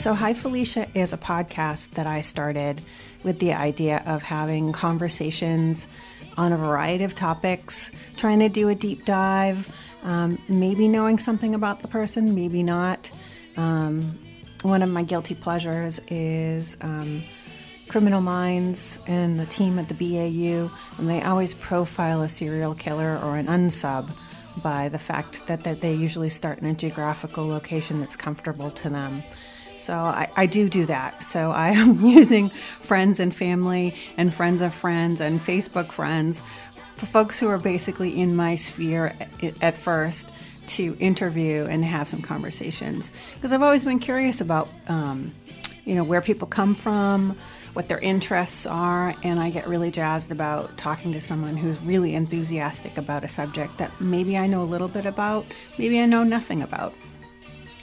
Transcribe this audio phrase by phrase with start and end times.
[0.00, 2.80] So, Hi Felicia is a podcast that I started
[3.22, 5.88] with the idea of having conversations
[6.38, 9.68] on a variety of topics, trying to do a deep dive,
[10.02, 13.10] um, maybe knowing something about the person, maybe not.
[13.58, 14.18] Um,
[14.62, 17.22] one of my guilty pleasures is um,
[17.88, 23.20] Criminal Minds and the team at the BAU, and they always profile a serial killer
[23.22, 24.10] or an unsub
[24.62, 28.88] by the fact that, that they usually start in a geographical location that's comfortable to
[28.88, 29.22] them.
[29.80, 31.22] So I, I do do that.
[31.22, 36.42] So I am using friends and family and friends of friends and Facebook friends
[36.96, 40.32] for folks who are basically in my sphere at, at first
[40.66, 45.32] to interview and have some conversations because I've always been curious about um,
[45.84, 47.36] you know where people come from
[47.72, 52.14] what their interests are and I get really jazzed about talking to someone who's really
[52.14, 55.46] enthusiastic about a subject that maybe I know a little bit about
[55.78, 56.94] maybe I know nothing about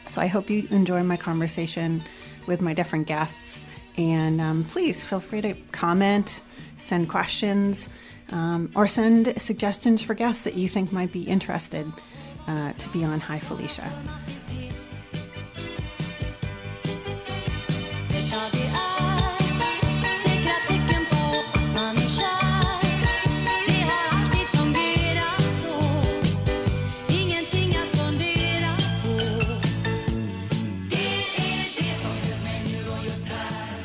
[0.10, 2.04] so I hope you enjoy my conversation
[2.46, 3.66] with my different guests.
[3.98, 6.42] And um, please feel free to comment,
[6.78, 7.90] send questions,
[8.32, 11.92] um, or send suggestions for guests that you think might be interested
[12.48, 13.92] uh, to be on Hi Felicia.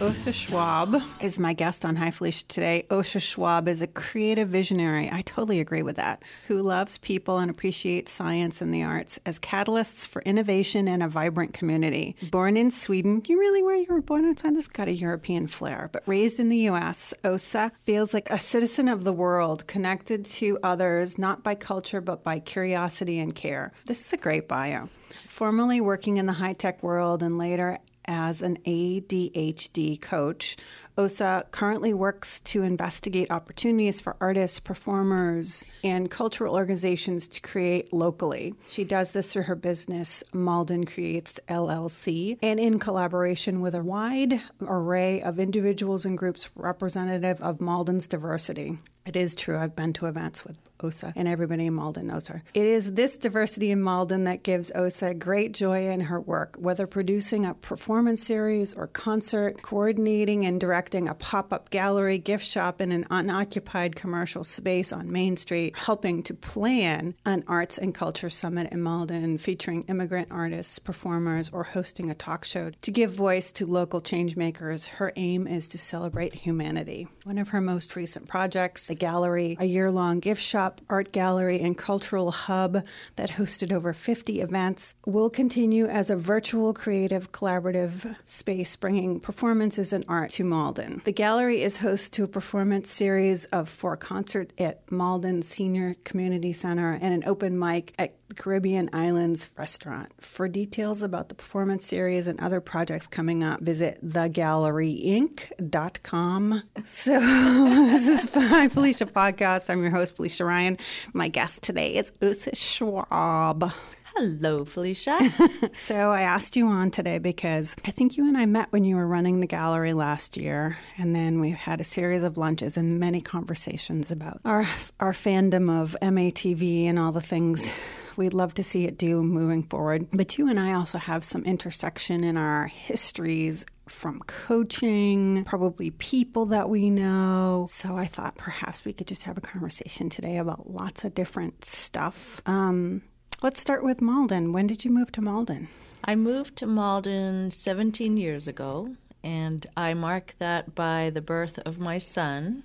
[0.03, 2.85] Åsa Schwab is my guest on Hi Felicia today.
[2.91, 5.09] Åsa Schwab is a creative visionary.
[5.09, 6.25] I totally agree with that.
[6.49, 11.09] Who loves people and appreciates science and the arts as catalysts for innovation and a
[11.09, 12.17] vibrant community.
[12.33, 15.89] Born in Sweden, you really were you were born outside this got a European flair,
[15.93, 20.59] but raised in the US, Åsa feels like a citizen of the world, connected to
[20.65, 23.71] others not by culture but by curiosity and care.
[23.87, 24.89] This is a great bio
[25.27, 30.57] formerly working in the high tech world and later as an ADHD coach.
[30.99, 38.55] Åsa currently works to investigate opportunities for artists, performers, and cultural organizations to create locally.
[38.69, 44.43] She does this through her business, Malden Creates LLC, and in collaboration with a wide
[44.61, 48.79] array of individuals and groups representative of Malden's diversity.
[49.07, 49.59] It is true.
[49.59, 52.43] I've been to events with Åsa, and everybody in Malden knows her.
[52.55, 56.87] It is this diversity in Malden that gives Åsa great joy in her work, whether
[56.87, 62.81] producing a performance series or concert, coordinating and directing a pop up gallery, gift shop
[62.81, 68.31] in an unoccupied commercial space on Main Street, helping to plan an arts and culture
[68.31, 73.53] summit in Malden featuring immigrant artists, performers, or hosting a talk show to give voice
[73.53, 74.87] to local changemakers.
[74.87, 77.09] Her aim is to celebrate humanity.
[77.25, 81.61] One of her most recent projects, a gallery, a year long gift shop, art gallery,
[81.61, 82.85] and cultural hub
[83.17, 89.93] that hosted over 50 events, will continue as a virtual creative collaborative space bringing performances
[89.93, 91.03] and art to Malden.
[91.05, 96.53] The gallery is host to a performance series of four concerts at Malden Senior Community
[96.53, 100.11] Center and an open mic at the Caribbean Islands Restaurant.
[100.19, 106.63] For details about the performance series and other projects coming up, visit thegalleryinc.com.
[106.83, 109.69] So, this is Hi Felicia Podcast.
[109.69, 110.79] I'm your host, Felicia Ryan.
[111.13, 113.73] My guest today is Åsa Schwab.
[114.17, 115.19] Hello, Felicia.
[115.75, 118.97] so I asked you on today because I think you and I met when you
[118.97, 122.99] were running the gallery last year, and then we had a series of lunches and
[122.99, 124.67] many conversations about our
[125.01, 127.73] our fandom of MATV and all the things
[128.17, 130.09] we'd love to see it do moving forward.
[130.13, 136.47] But you and I also have some intersection in our histories from coaching, probably people
[136.47, 137.67] that we know.
[137.69, 141.65] So I thought perhaps we could just have a conversation today about lots of different
[141.65, 142.41] stuff.
[142.47, 143.03] Um,
[143.43, 144.53] let's start with Malden.
[144.53, 145.69] When did you move to Malden?
[146.05, 151.79] I moved to Malden 17 years ago, and I mark that by the birth of
[151.79, 152.65] my son,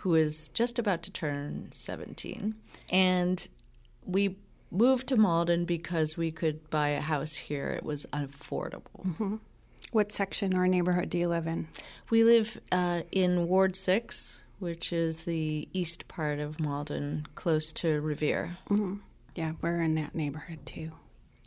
[0.00, 2.54] who is just about to turn 17.
[2.90, 3.48] And
[4.04, 4.36] we
[4.72, 7.68] moved to Malden because we could buy a house here.
[7.68, 9.04] It was affordable.
[9.06, 9.36] Mm-hmm.
[9.92, 11.68] What section or neighborhood do you live in?
[12.08, 18.00] We live uh, in Ward 6, which is the east part of Malden, close to
[18.00, 18.56] Revere.
[18.70, 18.94] Mm-hmm.
[19.34, 20.92] Yeah, we're in that neighborhood too.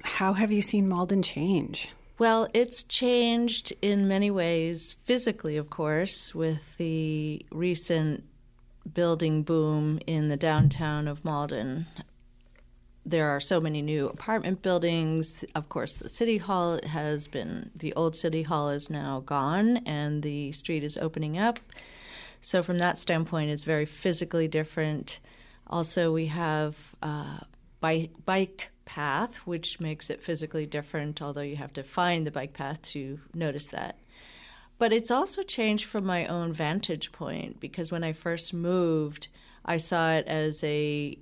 [0.04, 1.90] How have you seen Malden change?
[2.18, 8.24] Well, it's changed in many ways, physically, of course, with the recent
[8.94, 11.88] building boom in the downtown of Malden
[13.06, 15.46] there are so many new apartment buildings.
[15.54, 20.24] Of course, the city hall has been, the old city hall is now gone and
[20.24, 21.60] the street is opening up.
[22.42, 25.20] So, from that standpoint, it's very physically different.
[25.68, 27.40] Also, we have uh,
[27.80, 32.54] bike, bike path, which makes it physically different, although you have to find the bike
[32.54, 33.98] path to notice that.
[34.78, 39.28] But it's also changed from my own vantage point because when I first moved,
[39.64, 41.18] I saw it as a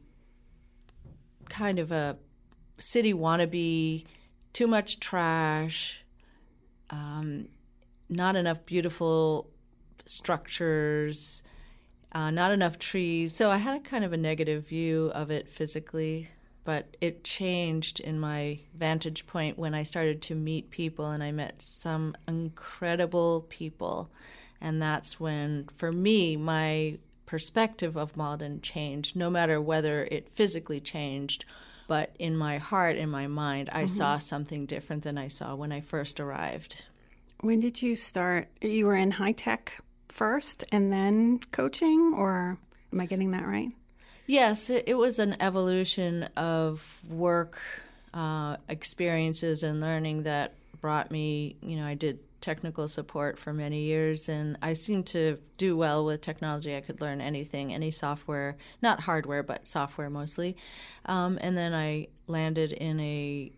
[1.53, 2.17] kind of a
[2.79, 4.05] city wannabe,
[4.53, 6.03] too much trash,
[6.89, 7.47] um,
[8.09, 9.49] not enough beautiful
[10.05, 11.43] structures,
[12.13, 13.35] uh, not enough trees.
[13.35, 16.27] So I had a kind of a negative view of it physically,
[16.63, 21.31] but it changed in my vantage point when I started to meet people and I
[21.31, 24.09] met some incredible people.
[24.59, 30.79] And that's when, for me, my perspective of Malden changed, no matter whether it physically
[30.79, 31.45] changed.
[31.87, 33.87] But in my heart, in my mind, I mm-hmm.
[33.87, 36.85] saw something different than I saw when I first arrived.
[37.41, 38.47] When did you start?
[38.61, 42.57] You were in high tech first and then coaching, or
[42.91, 43.69] am I getting that right?
[44.27, 47.59] Yes, it, was an evolution of work
[48.13, 53.83] uh, experiences and learning that brought me, you know, I did technical support for many
[53.83, 56.75] years and I seemed to do well with technology.
[56.75, 60.57] I could learn anything, any software, not hardware, but software mostly.
[61.05, 63.51] Um, and then I landed in a,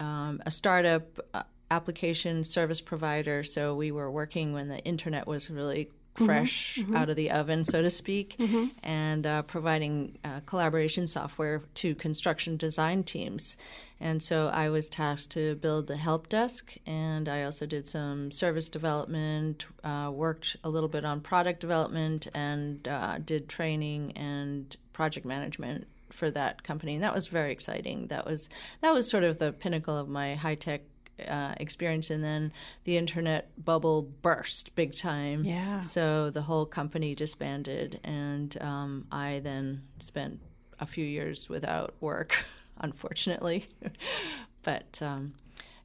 [0.00, 1.18] um, a startup.
[1.34, 3.44] Uh, application service provider.
[3.44, 5.90] So we were working when the internet was really.
[6.26, 8.66] Fresh mm-hmm, out of the oven, so to speak, mm-hmm.
[8.82, 13.56] and uh, providing uh, collaboration software to construction design teams.
[14.00, 18.30] And so I was tasked to build the help desk, and I also did some
[18.30, 24.76] service development, uh, worked a little bit on product development, and uh, did training and
[24.92, 26.94] project management for that company.
[26.94, 28.06] And that was very exciting.
[28.08, 28.48] That was
[28.80, 30.82] that was sort of the pinnacle of my high tech
[31.26, 32.52] uh, experience, and then
[32.84, 35.44] the internet bubble burst big time.
[35.44, 35.80] Yeah.
[35.80, 40.40] So the whole company disbanded, and um, I then spent
[40.80, 42.44] a few years without work,
[42.78, 43.66] unfortunately.
[44.62, 45.34] but um,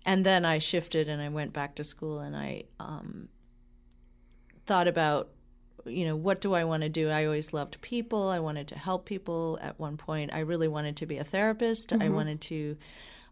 [0.05, 3.29] and then I shifted and I went back to school, and I um,
[4.65, 5.29] thought about
[5.85, 8.77] you know what do i want to do i always loved people i wanted to
[8.77, 12.01] help people at one point i really wanted to be a therapist mm-hmm.
[12.01, 12.77] i wanted to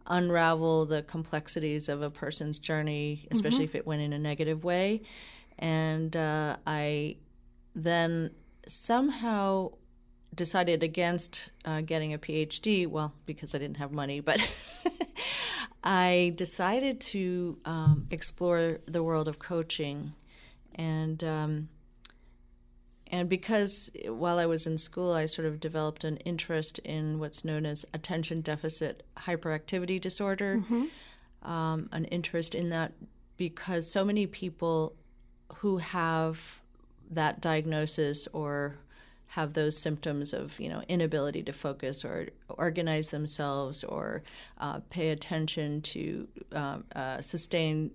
[0.08, 3.76] unravel the complexities of a person's journey, especially mm-hmm.
[3.76, 5.02] if it went in a negative way.
[5.60, 7.18] And uh, I
[7.76, 8.32] then
[8.68, 9.72] somehow
[10.34, 12.88] decided against uh, getting a PhD.
[12.88, 14.46] Well, because I didn't have money, but
[15.84, 20.14] I decided to um, explore the world of coaching.
[20.76, 21.70] And um,
[23.12, 27.44] and because while I was in school, I sort of developed an interest in what's
[27.44, 31.50] known as attention deficit hyperactivity disorder, mm-hmm.
[31.50, 32.94] um, an interest in that
[33.36, 34.94] because so many people
[35.56, 36.62] who have
[37.12, 38.78] that diagnosis or
[39.28, 44.24] have those symptoms of you know inability to focus or organize themselves or
[44.60, 47.92] uh, pay attention to um, uh, sustain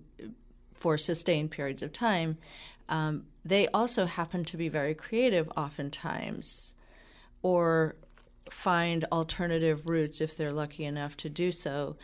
[0.73, 2.37] for sustained periods of time
[2.89, 6.73] um, they also happen to be very creative oftentimes
[7.41, 7.95] or
[8.49, 11.95] find alternative routes if they're lucky enough to do so.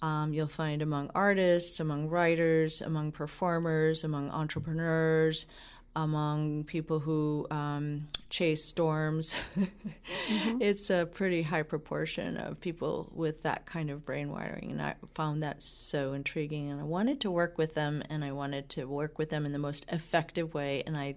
[0.00, 5.46] Um, you'll find among artists, among writers, among performers, among entrepreneurs,
[5.94, 9.34] among people who um, chase storms.
[9.58, 10.62] mm-hmm.
[10.62, 14.94] It's a pretty high proportion of people with that kind of brain wiring, and I
[15.12, 16.70] found that so intriguing.
[16.70, 19.52] And I wanted to work with them, and I wanted to work with them in
[19.52, 20.82] the most effective way.
[20.86, 21.16] And I,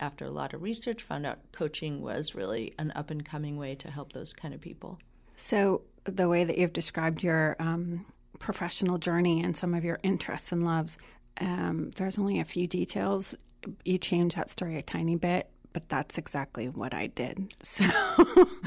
[0.00, 3.74] after a lot of research, found out coaching was really an up and coming way
[3.76, 4.98] to help those kind of people.
[5.36, 8.04] So the way that you've described your um,
[8.38, 10.98] professional journey and some of your interests and loves.
[11.40, 13.36] Um, there's only a few details
[13.84, 17.54] you change that story a tiny bit, but that's exactly what I did.
[17.62, 17.84] So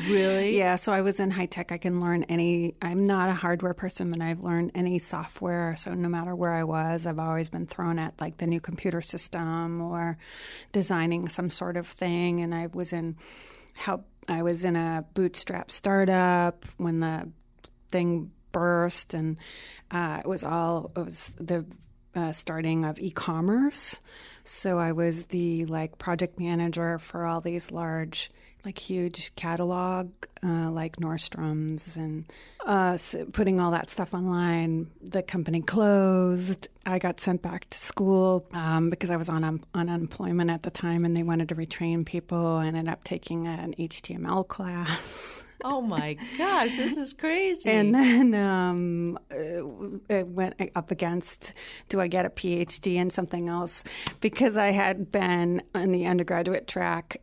[0.10, 0.58] Really?
[0.58, 1.72] yeah, so I was in high tech.
[1.72, 5.76] I can learn any I'm not a hardware person, but I've learned any software.
[5.78, 9.02] So no matter where I was, I've always been thrown at like the new computer
[9.02, 10.18] system or
[10.72, 13.18] designing some sort of thing and I was in
[13.76, 17.30] help I was in a bootstrap startup when the
[17.90, 19.38] thing burst and
[19.92, 21.66] uh, it was all it was the
[22.16, 24.02] uh, starting of e-commerce.
[24.44, 28.32] So I was the like project manager for all these large,
[28.66, 30.12] like huge catalog,
[30.44, 32.26] uh, like Nordstrom's, and
[32.66, 32.98] uh,
[33.34, 34.90] putting all that stuff online.
[35.02, 36.68] The company closed.
[36.86, 40.64] I got sent back to school um, because I was on um, on unemployment at
[40.64, 42.46] the time, and they wanted to retrain people.
[42.58, 45.48] I ended up taking an HTML class.
[45.64, 47.70] Oh my gosh, this is crazy.
[47.70, 51.54] And then um, uh, it went up against
[51.90, 53.84] do I get a PhD in something else?
[54.20, 57.18] Because I had been on the undergraduate track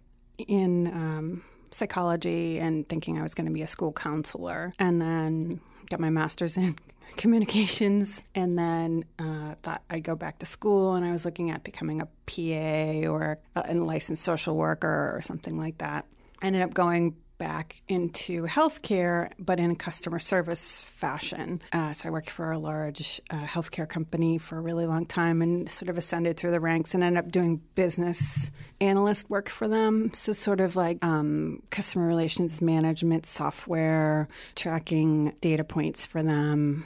[0.46, 4.72] in um, psychology and thinking I was going to be a school counselor.
[4.78, 6.76] And then got my master's in
[7.16, 10.94] communications, and then uh, thought I'd go back to school.
[10.94, 15.20] And I was looking at becoming a PA or a, a licensed social worker or
[15.22, 16.06] something like that.
[16.42, 21.62] I ended up going back into healthcare, but in a customer service fashion.
[21.72, 25.40] Uh, so I worked for a large uh, healthcare company for a really long time
[25.40, 29.68] and sort of ascended through the ranks and ended up doing business analyst work for
[29.68, 30.12] them.
[30.12, 36.84] So, sort of like um, customer relations management software, tracking data points for them.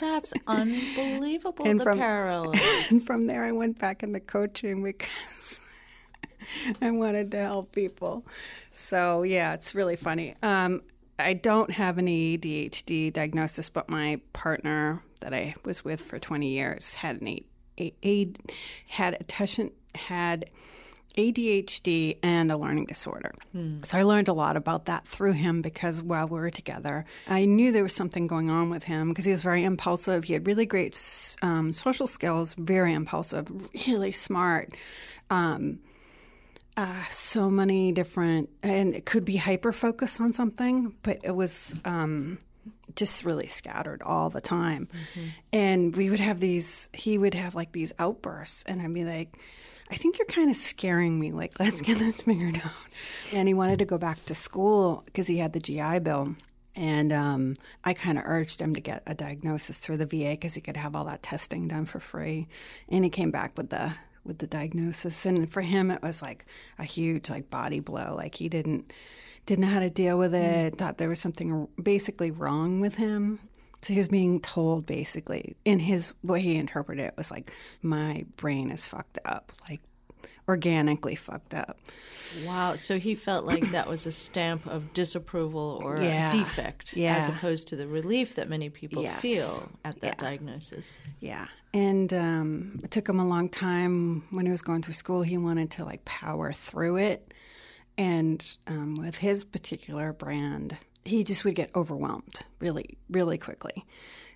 [0.00, 2.58] That's unbelievable, and the from, parallels.
[2.90, 5.63] And from there, I went back into coaching because
[6.80, 8.24] I wanted to help people.
[8.70, 10.34] So, yeah, it's really funny.
[10.42, 10.82] Um,
[11.18, 16.48] I don't have an ADHD diagnosis, but my partner that I was with for 20
[16.48, 17.44] years had an a,
[17.78, 18.32] a, a
[18.88, 20.50] had attention had
[21.16, 23.32] ADHD and a learning disorder.
[23.52, 23.82] Hmm.
[23.84, 27.44] So I learned a lot about that through him because while we were together, I
[27.44, 30.24] knew there was something going on with him because he was very impulsive.
[30.24, 30.98] He had really great
[31.42, 33.48] um, social skills, very impulsive,
[33.86, 34.74] really smart.
[35.30, 35.78] Um,
[36.76, 41.74] uh, so many different, and it could be hyper focused on something, but it was
[41.84, 42.38] um,
[42.96, 44.86] just really scattered all the time.
[44.86, 45.28] Mm-hmm.
[45.52, 49.38] And we would have these, he would have like these outbursts, and I'd be like,
[49.90, 51.32] I think you're kind of scaring me.
[51.32, 52.72] Like, let's get this figured out.
[53.32, 56.34] And he wanted to go back to school because he had the GI Bill.
[56.74, 57.54] And um,
[57.84, 60.76] I kind of urged him to get a diagnosis through the VA because he could
[60.76, 62.48] have all that testing done for free.
[62.88, 63.92] And he came back with the
[64.24, 65.26] with the diagnosis.
[65.26, 66.46] And for him it was like
[66.78, 68.14] a huge like body blow.
[68.16, 68.92] Like he didn't
[69.46, 70.78] didn't know how to deal with it mm.
[70.78, 73.38] thought there was something basically wrong with him.
[73.82, 77.52] So he was being told basically in his way he interpreted it was like
[77.82, 79.52] my brain is fucked up.
[79.68, 79.80] Like
[80.48, 81.78] organically fucked up
[82.46, 86.30] wow so he felt like that was a stamp of disapproval or yeah.
[86.30, 87.16] defect yeah.
[87.16, 89.20] as opposed to the relief that many people yes.
[89.20, 90.28] feel at that yeah.
[90.28, 94.94] diagnosis yeah and um, it took him a long time when he was going through
[94.94, 95.22] school.
[95.22, 97.34] He wanted to like power through it.
[97.98, 103.84] And um, with his particular brand, he just would get overwhelmed really, really quickly.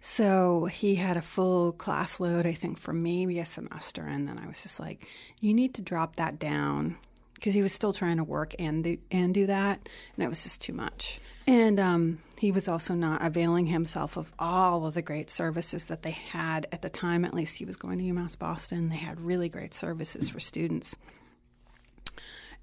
[0.00, 4.02] So he had a full class load, I think, for maybe a semester.
[4.02, 5.08] And then I was just like,
[5.40, 6.96] you need to drop that down
[7.34, 9.88] because he was still trying to work and do, and do that.
[10.16, 11.20] And it was just too much.
[11.46, 16.02] And um, he was also not availing himself of all of the great services that
[16.02, 17.24] they had at the time.
[17.24, 18.88] At least he was going to UMass Boston.
[18.88, 20.96] They had really great services for students.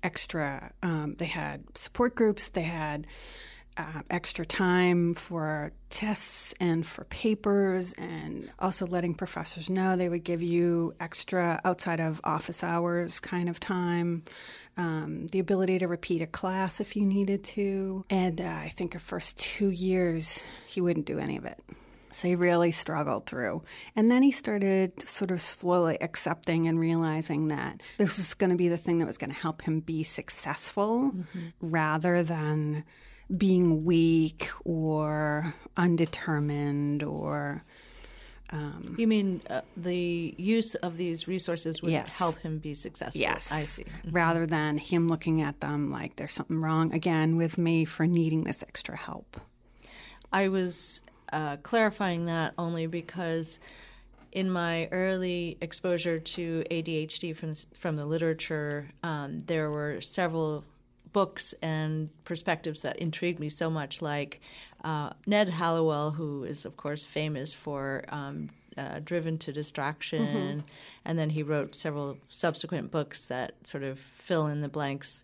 [0.03, 2.49] Extra, um, they had support groups.
[2.49, 3.07] They had
[3.77, 10.23] uh, extra time for tests and for papers, and also letting professors know they would
[10.23, 14.23] give you extra outside of office hours kind of time
[14.77, 18.05] um, the ability to repeat a class if you needed to.
[18.09, 21.59] And uh, I think the first two years, he wouldn't do any of it.
[22.11, 23.63] So he really struggled through.
[23.93, 28.55] And then he started sort of slowly accepting and realizing that this was going to
[28.55, 31.47] be the thing that was going to help him be successful mm-hmm.
[31.59, 32.85] rather than
[33.35, 37.63] being weak or undetermined or
[38.51, 42.17] um, you mean uh, the use of these resources would yes.
[42.17, 43.19] help him be successful?
[43.19, 43.51] Yes.
[43.51, 43.83] I see.
[43.83, 44.11] Mm-hmm.
[44.11, 48.43] Rather than him looking at them like there's something wrong again with me for needing
[48.43, 49.41] this extra help.
[50.31, 51.01] I was
[51.33, 53.59] uh, clarifying that only because
[54.31, 60.63] in my early exposure to ADHD from from the literature, um, there were several
[61.15, 64.41] books and perspectives that intrigued me so much, like
[64.83, 70.59] uh, Ned Hallowell, who is, of course, famous for um, uh, Driven to Distraction, mm-hmm.
[71.05, 75.23] and then he wrote several subsequent books that sort of fill in the blanks.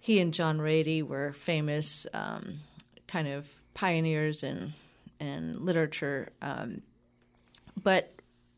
[0.00, 2.60] He and John Ratey were famous um,
[3.06, 4.72] kind of pioneers in,
[5.20, 6.80] in literature, um,
[7.82, 8.14] but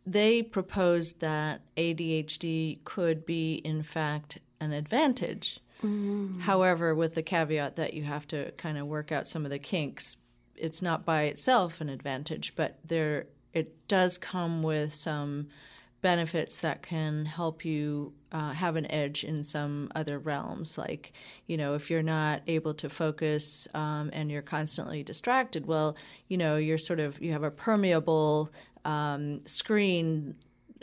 [0.06, 6.40] they proposed that ADHD could be, in fact, an advantage Mm.
[6.40, 9.58] However, with the caveat that you have to kind of work out some of the
[9.58, 10.16] kinks,
[10.56, 15.48] it's not by itself an advantage, but there it does come with some
[16.02, 20.78] benefits that can help you uh, have an edge in some other realms.
[20.78, 21.12] Like,
[21.46, 25.96] you know, if you're not able to focus um, and you're constantly distracted, well,
[26.28, 28.50] you know, you're sort of you have a permeable
[28.84, 30.36] um, screen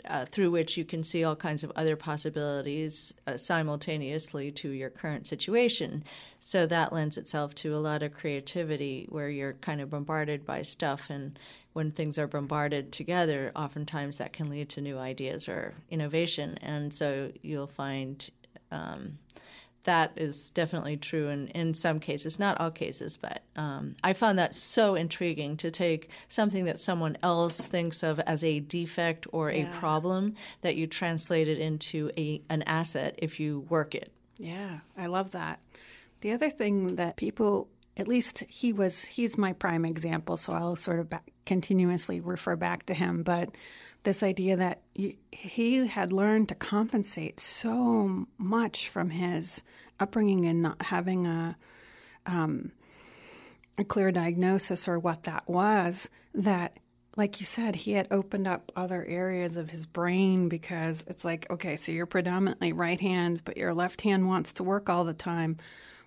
[0.06, 4.90] uh, through which you can see all kinds of other possibilities uh, simultaneously to your
[4.90, 6.04] current situation.
[6.40, 10.62] So that lends itself to a lot of creativity where you're kind of bombarded by
[10.62, 11.10] stuff.
[11.10, 11.38] And
[11.72, 16.58] when things are bombarded together, oftentimes that can lead to new ideas or innovation.
[16.62, 18.28] And so you'll find
[18.70, 19.18] um,
[19.84, 24.38] that is definitely true in, in some cases, not all cases, but um, I found
[24.38, 29.50] that so intriguing to take something that someone else thinks of as a defect or
[29.50, 34.12] a problem that you translate it into a, an asset if you work it.
[34.38, 35.60] Yeah, I love that.
[36.20, 40.76] The other thing that people, at least he was, he's my prime example, so I'll
[40.76, 43.22] sort of back, continuously refer back to him.
[43.22, 43.50] But
[44.04, 49.62] this idea that he had learned to compensate so much from his
[50.00, 51.56] upbringing and not having a,
[52.26, 52.72] um,
[53.76, 56.78] a clear diagnosis or what that was, that
[57.16, 61.50] like you said, he had opened up other areas of his brain because it's like,
[61.50, 65.12] okay, so you're predominantly right hand, but your left hand wants to work all the
[65.12, 65.56] time.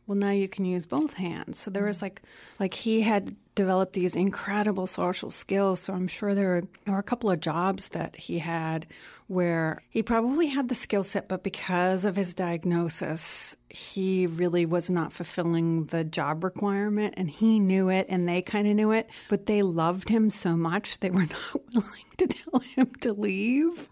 [0.08, 1.60] Well, now you can use both hands.
[1.60, 2.22] So there was like,
[2.60, 5.79] like he had developed these incredible social skills.
[5.79, 8.88] So I'm sure there were, there were a couple of jobs that he had
[9.27, 14.89] where he probably had the skill set, but because of his diagnosis, he really was
[14.89, 19.10] not fulfilling the job requirement and he knew it and they kind of knew it,
[19.29, 23.88] but they loved him so much they were not willing to tell him to leave.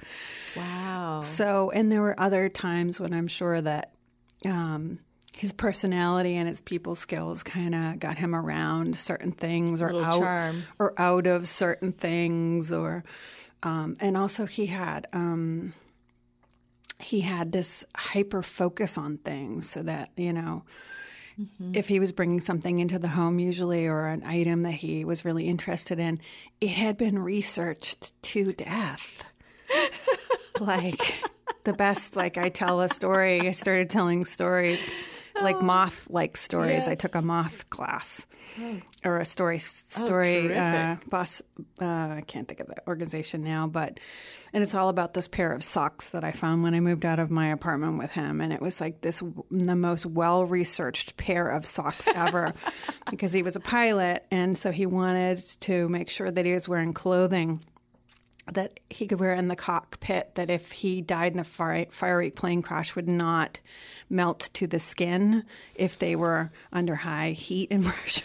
[0.58, 1.22] Wow.
[1.22, 3.94] So, and there were other times when I'm sure that
[4.46, 5.00] um,
[5.40, 10.20] his personality and his people skills kind of got him around certain things or out
[10.20, 10.64] charm.
[10.78, 13.06] or out of certain things or
[13.64, 15.74] um, and also he had um,
[17.00, 20.66] he had this hyper focus on things so that you know
[21.72, 25.24] if he was bringing something into the home usually or an item that he was
[25.24, 26.20] really interested in
[26.60, 29.24] it had been researched to death
[30.60, 31.24] like
[31.64, 34.94] the best like i tell a story i started telling stories
[35.42, 36.88] like moth like stories.
[36.88, 38.28] I took a moth class
[39.06, 41.42] or a story story uh, boss
[41.82, 44.00] uh, i can't think of the organization now but
[44.54, 47.20] and it's all about this pair of socks that i found when i moved out
[47.20, 48.42] of my apartment with him.
[48.42, 52.54] And it was like this the most well researched pair of socks ever
[53.10, 54.26] because he was a pilot.
[54.32, 57.64] And so he wanted to make sure that he was wearing clothing
[58.54, 62.62] that he could wear in the cockpit that if he died in a fiery plane
[62.62, 63.60] crash would not
[64.10, 65.44] melt to the skin
[65.76, 68.24] if they were under high heat and pressure.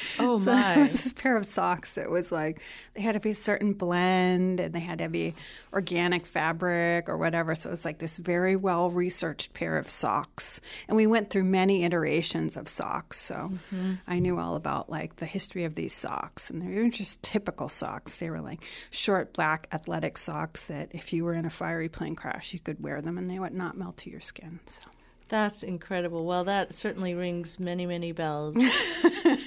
[0.18, 0.74] Oh, so my.
[0.74, 2.62] There was this pair of socks that was like
[2.94, 5.34] they had to be a certain blend and they had to be
[5.72, 7.54] organic fabric or whatever.
[7.54, 10.60] So it was like this very well researched pair of socks.
[10.88, 13.18] And we went through many iterations of socks.
[13.18, 13.94] So mm-hmm.
[14.06, 16.50] I knew all about like the history of these socks.
[16.50, 18.16] And they were just typical socks.
[18.16, 22.16] They were like short black athletic socks that if you were in a fiery plane
[22.16, 24.60] crash, you could wear them and they would not melt to your skin.
[24.66, 24.82] So
[25.28, 26.24] That's incredible.
[26.24, 28.56] Well, that certainly rings many, many bells.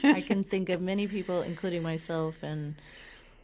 [0.04, 2.76] I can think of many people, including myself, and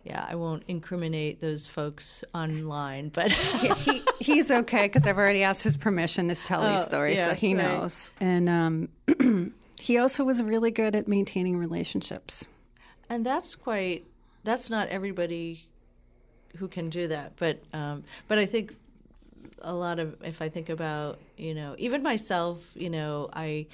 [0.04, 5.44] yeah, I won't incriminate those folks online, but he, he, he's okay because I've already
[5.44, 7.64] asked his permission to tell these Oh, stories, so he right.
[7.64, 8.12] knows.
[8.20, 12.46] And um, he also was really good at maintaining relationships.
[13.10, 14.06] and that's quite
[14.44, 15.66] that's not everybody
[16.58, 18.74] who can do that but um, but i think
[19.66, 23.66] a lot of if i think about you know even myself you know i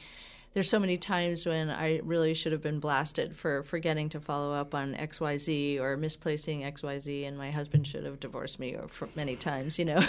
[0.54, 4.54] there's so many times when i really should have been blasted for forgetting to follow
[4.54, 9.08] up on xyz or misplacing xyz and my husband should have divorced me or for
[9.15, 9.99] many times you know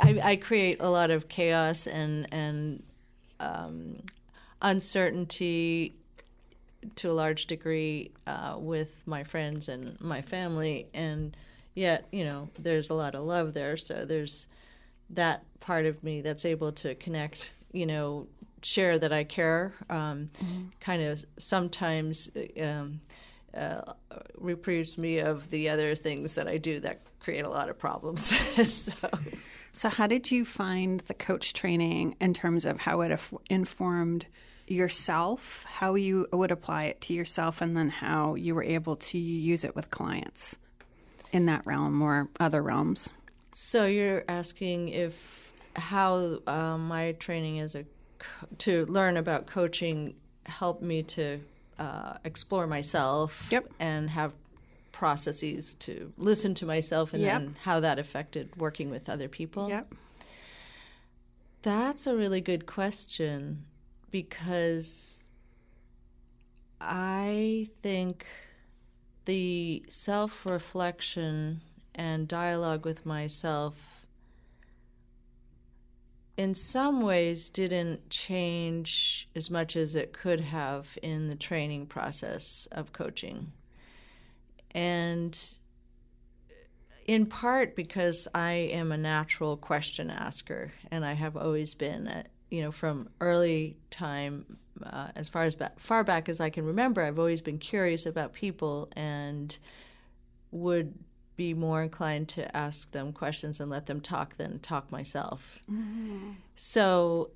[0.00, 2.82] I, I create a lot of chaos and and
[3.40, 3.96] um,
[4.60, 5.94] uncertainty
[6.96, 11.36] to a large degree uh, with my friends and my family, and
[11.74, 13.76] yet you know there's a lot of love there.
[13.76, 14.46] So there's
[15.12, 17.52] that part of me that's able to connect.
[17.72, 18.26] You know,
[18.62, 19.72] share that I care.
[19.88, 20.30] Um,
[20.80, 23.00] Kind of sometimes um,
[23.56, 23.92] uh,
[24.36, 28.26] reprieves me of the other things that I do that create a lot of problems.
[28.72, 29.08] so.
[29.72, 34.26] So, how did you find the coach training in terms of how it inf- informed
[34.66, 39.18] yourself, how you would apply it to yourself, and then how you were able to
[39.18, 40.58] use it with clients
[41.32, 43.08] in that realm or other realms?
[43.52, 47.84] So you're asking if how uh, my training as a
[48.18, 51.38] co- to learn about coaching helped me to
[51.78, 53.70] uh, explore myself Yep.
[53.78, 54.32] and have
[54.90, 57.32] processes to listen to myself and Yep.
[57.40, 59.68] then how that affected working with other people.
[59.68, 59.94] Yep.
[61.62, 63.64] That's a really good question
[64.10, 65.28] because
[66.80, 68.26] I think
[69.24, 71.60] the self reflection
[71.94, 74.02] and dialogue with myself
[76.36, 82.66] in some ways didn't change as much as it could have in the training process
[82.72, 83.52] of coaching.
[84.72, 85.38] And
[87.06, 92.06] in part because I am a natural question asker, and I have always been.
[92.06, 96.50] A, you know, from early time, uh, as far as ba- far back as I
[96.50, 99.56] can remember, I've always been curious about people and
[100.50, 100.94] would
[101.42, 105.60] be more inclined to ask them questions and let them talk than talk myself.
[105.68, 106.30] Mm-hmm.
[106.54, 107.30] So,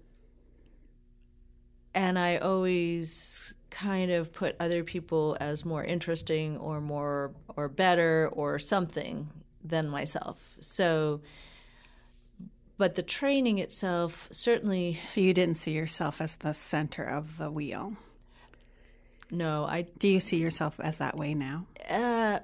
[1.92, 8.30] and I always kind of put other people as more interesting or more or better
[8.32, 9.28] or something
[9.64, 10.56] than myself.
[10.60, 11.20] So,
[12.78, 15.00] but the training itself certainly.
[15.02, 17.96] So you didn't see yourself as the center of the wheel.
[19.32, 19.86] No, I.
[19.98, 21.66] Do you see yourself as that way now?
[21.90, 22.38] Uh,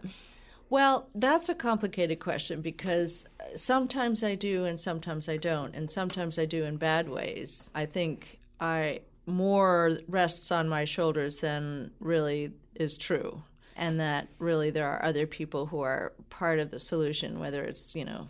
[0.72, 6.38] well, that's a complicated question because sometimes I do and sometimes I don't, and sometimes
[6.38, 7.70] I do in bad ways.
[7.74, 13.42] I think I more rests on my shoulders than really is true,
[13.76, 17.94] and that really there are other people who are part of the solution, whether it's
[17.94, 18.28] you know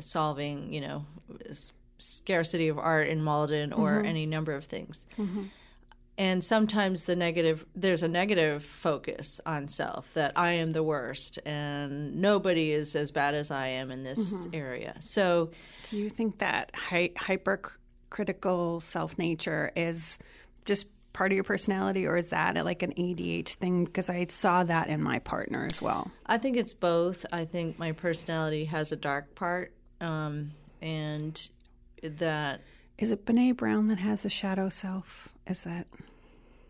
[0.00, 1.06] solving you know
[1.96, 4.06] scarcity of art in Malden or mm-hmm.
[4.06, 5.06] any number of things.
[5.16, 5.44] Mm-hmm
[6.16, 11.38] and sometimes the negative there's a negative focus on self that i am the worst
[11.44, 14.54] and nobody is as bad as i am in this mm-hmm.
[14.54, 14.94] area.
[15.00, 15.50] So
[15.90, 20.18] do you think that hy- hypercritical self nature is
[20.64, 23.84] just part of your personality or is that like an adh thing?
[23.84, 26.10] Because i saw that in my partner as well.
[26.26, 27.24] I think it's both.
[27.32, 31.48] I think my personality has a dark part um, and
[32.02, 32.60] that
[32.98, 35.32] is it Brene Brown that has the shadow self?
[35.46, 35.86] Is that?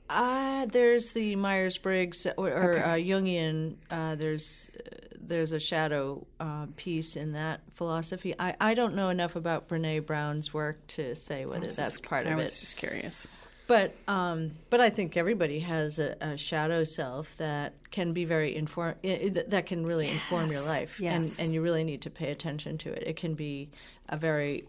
[0.09, 2.81] Uh, there's the Myers Briggs or, or okay.
[2.81, 3.77] uh, Jungian.
[3.91, 8.35] Uh, there's uh, there's a shadow uh, piece in that philosophy.
[8.39, 12.27] I, I don't know enough about Brene Brown's work to say whether that's just, part
[12.27, 12.35] of it.
[12.35, 13.27] I was just curious.
[13.67, 18.55] But um, but I think everybody has a, a, shadow self that can be very
[18.55, 20.15] inform that can really yes.
[20.15, 21.39] inform your life, yes.
[21.39, 23.05] and and you really need to pay attention to it.
[23.07, 23.71] It can be
[24.11, 24.65] a very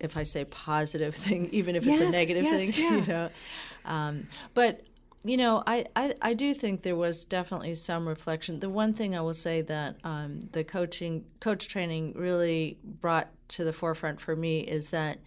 [0.00, 2.96] if I say positive thing, even if yes, it's a negative yes, thing, yeah.
[2.96, 3.30] you know.
[3.84, 4.82] Um, but
[5.22, 8.58] you know, I, I, I, do think there was definitely some reflection.
[8.58, 13.64] The one thing I will say that um, the coaching coach training really brought to
[13.64, 15.18] the forefront for me is that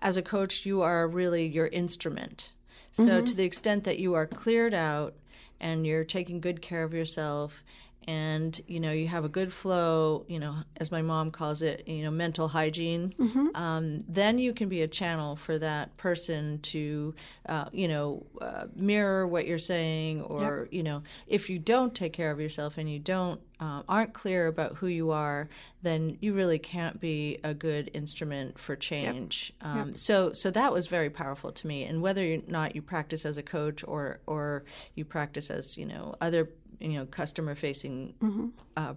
[0.00, 2.52] as a coach, you are really your instrument.
[2.92, 3.24] So mm-hmm.
[3.24, 5.14] to the extent that you are cleared out
[5.60, 7.62] and you're taking good care of yourself
[8.06, 11.86] and you know you have a good flow you know as my mom calls it
[11.86, 13.48] you know mental hygiene mm-hmm.
[13.54, 17.14] um, then you can be a channel for that person to
[17.48, 20.72] uh, you know uh, mirror what you're saying or yep.
[20.72, 24.46] you know if you don't take care of yourself and you don't uh, aren't clear
[24.46, 25.48] about who you are
[25.82, 29.70] then you really can't be a good instrument for change yep.
[29.70, 29.98] Um, yep.
[29.98, 33.36] so so that was very powerful to me and whether or not you practice as
[33.36, 36.48] a coach or or you practice as you know other
[36.80, 38.48] you know customer facing mm-hmm.
[38.76, 38.94] uh,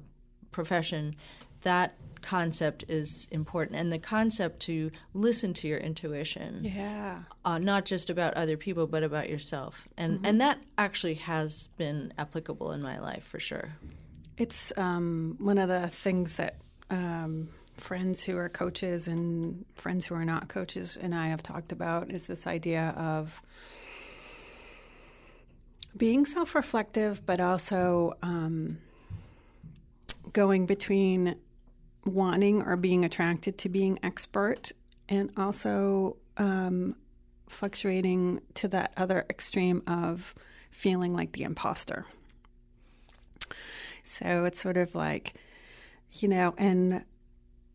[0.51, 1.15] profession
[1.63, 3.77] that concept is important.
[3.77, 6.61] And the concept to listen to your intuition.
[6.63, 7.23] Yeah.
[7.45, 9.87] Uh, not just about other people but about yourself.
[9.97, 10.25] And mm-hmm.
[10.25, 13.75] and that actually has been applicable in my life for sure.
[14.37, 16.55] It's um, one of the things that
[16.89, 21.71] um, friends who are coaches and friends who are not coaches and i have talked
[21.71, 23.41] about is this idea of
[25.95, 28.77] being self reflective, but also um,
[30.31, 31.35] going between
[32.05, 34.71] wanting or being attracted to being expert
[35.07, 36.95] and also um,
[37.47, 40.33] fluctuating to that other extreme of
[40.71, 42.05] feeling like the imposter.
[44.03, 45.33] So it's sort of like,
[46.11, 47.05] you know, and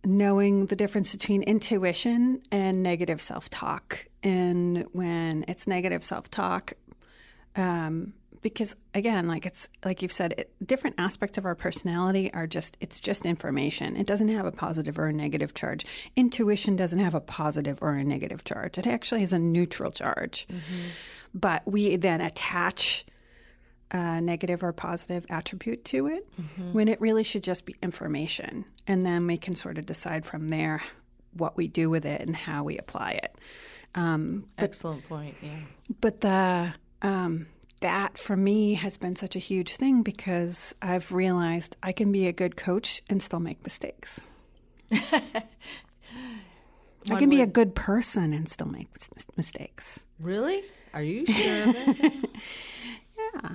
[0.05, 4.07] knowing the difference between intuition and negative self talk.
[4.23, 6.75] And when it's negative self talk,
[7.57, 12.47] um, because again, like it's like you've said, it, different aspects of our personality are
[12.47, 13.97] just it's just information.
[13.97, 15.85] It doesn't have a positive or a negative charge.
[16.17, 18.79] Intuition doesn't have a positive or a negative charge.
[18.79, 20.47] It actually has a neutral charge.
[20.49, 20.89] Mm-hmm.
[21.35, 23.05] But we then attach
[23.91, 26.73] a negative or positive attribute to it mm-hmm.
[26.73, 30.49] when it really should just be information, and then we can sort of decide from
[30.49, 30.83] there
[31.33, 33.39] what we do with it and how we apply it.
[33.95, 35.37] Um, but, Excellent point.
[35.43, 35.51] Yeah.
[36.01, 37.47] But the um,
[37.81, 42.27] that for me has been such a huge thing because I've realized I can be
[42.27, 44.23] a good coach and still make mistakes.
[44.93, 45.45] I
[47.17, 48.89] can be a good person and still make
[49.37, 50.07] mistakes.
[50.19, 50.63] Really?
[50.93, 51.75] Are you sure?
[53.35, 53.55] yeah.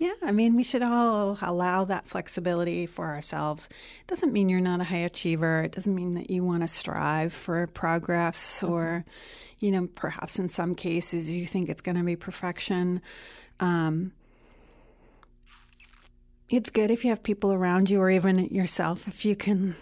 [0.00, 3.68] Yeah, I mean, we should all allow that flexibility for ourselves.
[4.00, 5.60] It doesn't mean you're not a high achiever.
[5.60, 8.72] It doesn't mean that you want to strive for progress mm-hmm.
[8.72, 9.04] or,
[9.58, 13.02] you know, perhaps in some cases you think it's going to be perfection.
[13.60, 14.12] Um,
[16.48, 19.76] it's good if you have people around you or even yourself, if you can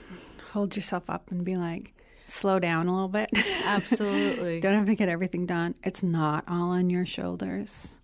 [0.51, 1.95] hold yourself up and be like,
[2.27, 3.31] slow down a little bit.
[3.67, 4.59] Absolutely.
[4.59, 5.77] Don't have to get everything done.
[5.85, 8.01] It's not all on your shoulders.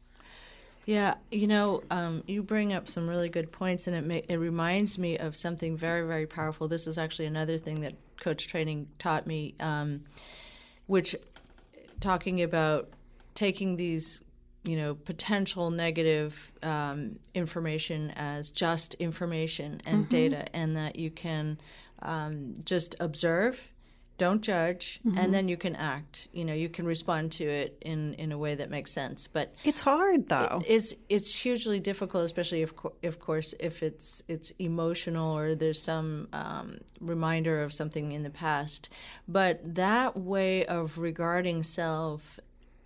[0.86, 4.36] Yeah, you know, um, you bring up some really good points, and it ma- it
[4.36, 6.68] reminds me of something very, very powerful.
[6.68, 10.04] This is actually another thing that coach training taught me, um,
[10.86, 11.16] which
[12.00, 12.90] talking about
[13.32, 14.22] taking these,
[14.64, 20.08] you know, potential negative um, information as just information and mm-hmm.
[20.10, 21.58] data, and that you can
[22.02, 23.72] um, just observe
[24.16, 25.18] don't judge mm-hmm.
[25.18, 26.28] and then you can act.
[26.32, 29.26] You know you can respond to it in in a way that makes sense.
[29.26, 30.62] But it's hard though.
[30.66, 32.72] It, it's it's hugely difficult especially if
[33.02, 38.30] of course if it's it's emotional or there's some um, reminder of something in the
[38.30, 38.88] past.
[39.26, 42.38] But that way of regarding self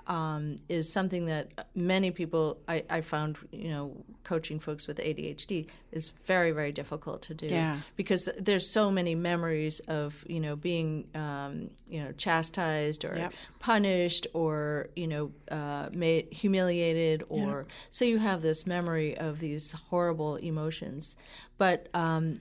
[0.08, 3.92] um, is something that many people I, I, found, you know,
[4.24, 7.46] coaching folks with ADHD is very, very difficult to do.
[7.46, 7.80] Yeah.
[7.94, 13.34] Because there's so many memories of, you know, being, um, you know, chastised or yep.
[13.58, 17.66] punished or, you know, uh, made, humiliated or yep.
[17.90, 21.16] so you have this memory of these horrible emotions.
[21.58, 22.40] But, um,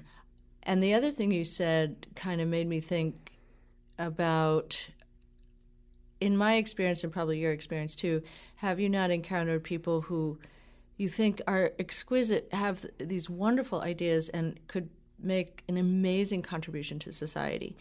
[0.64, 3.32] and the other thing you said kind of made me think
[4.00, 4.88] about
[6.20, 8.22] in my experience and probably your experience too,
[8.58, 10.38] have you not encountered people who
[10.98, 17.12] you think are exquisite, have these wonderful ideas, and could make an amazing contribution to
[17.12, 17.76] society?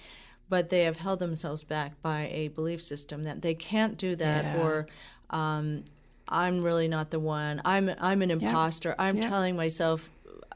[0.48, 4.44] But they have held themselves back by a belief system that they can't do that,
[4.44, 4.62] yeah.
[4.62, 4.86] or
[5.30, 5.84] um,
[6.28, 7.62] I'm really not the one.
[7.64, 8.90] I'm I'm an imposter.
[8.90, 9.06] Yeah.
[9.06, 9.28] I'm yeah.
[9.28, 10.08] telling myself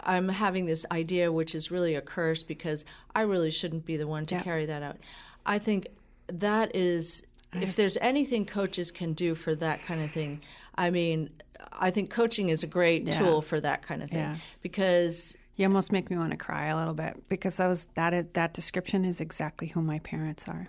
[0.02, 4.06] I'm having this idea, which is really a curse because I really shouldn't be the
[4.06, 4.96] one to carry that out.
[5.44, 5.88] I think
[6.28, 10.40] that is if there's anything coaches can do for that kind of thing,
[10.76, 11.30] I mean,
[11.72, 13.18] I think coaching is a great yeah.
[13.18, 14.36] tool for that kind of thing yeah.
[14.62, 18.14] because you almost make me want to cry a little bit because that was that
[18.14, 20.68] is that description is exactly who my parents are.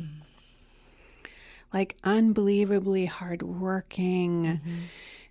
[0.00, 0.08] Mm.
[1.72, 4.78] Like unbelievably hardworking, mm-hmm.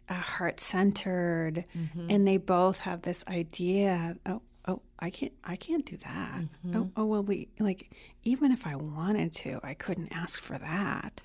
[0.10, 2.08] uh, heart centered, mm-hmm.
[2.10, 4.16] and they both have this idea.
[4.26, 6.78] Oh, oh i can't i can't do that mm-hmm.
[6.78, 7.92] oh, oh well we like
[8.24, 11.22] even if i wanted to i couldn't ask for that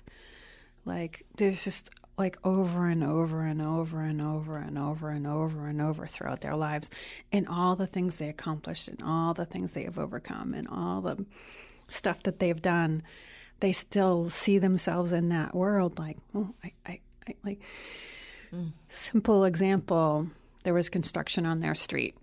[0.85, 5.67] like there's just like over and over and over and over and over and over
[5.67, 6.89] and over throughout their lives
[7.31, 11.01] and all the things they accomplished and all the things they have overcome and all
[11.01, 11.23] the
[11.87, 13.03] stuff that they've done
[13.59, 17.61] they still see themselves in that world like oh i, I, I like
[18.51, 18.71] mm.
[18.87, 20.27] simple example
[20.63, 22.15] there was construction on their street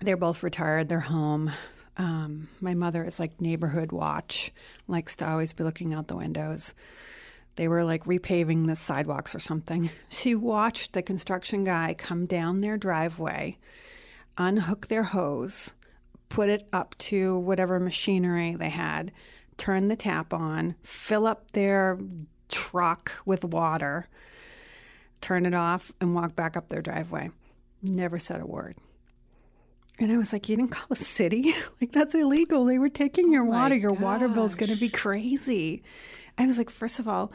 [0.00, 0.88] they're both retired.
[0.88, 1.52] They're home.
[1.96, 4.52] Um, my mother is like neighborhood watch,
[4.88, 6.74] likes to always be looking out the windows.
[7.56, 9.90] They were like repaving the sidewalks or something.
[10.08, 13.58] She watched the construction guy come down their driveway,
[14.38, 15.74] unhook their hose,
[16.28, 19.12] put it up to whatever machinery they had,
[19.58, 21.98] turn the tap on, fill up their
[22.48, 24.08] truck with water,
[25.20, 27.30] turn it off, and walk back up their driveway.
[27.82, 28.76] Never said a word.
[30.00, 31.52] And I was like, you didn't call a city?
[31.80, 32.64] like, that's illegal.
[32.64, 33.76] They were taking your oh water.
[33.76, 35.82] Your water bill's going to be crazy.
[36.38, 37.32] I was like, first of all,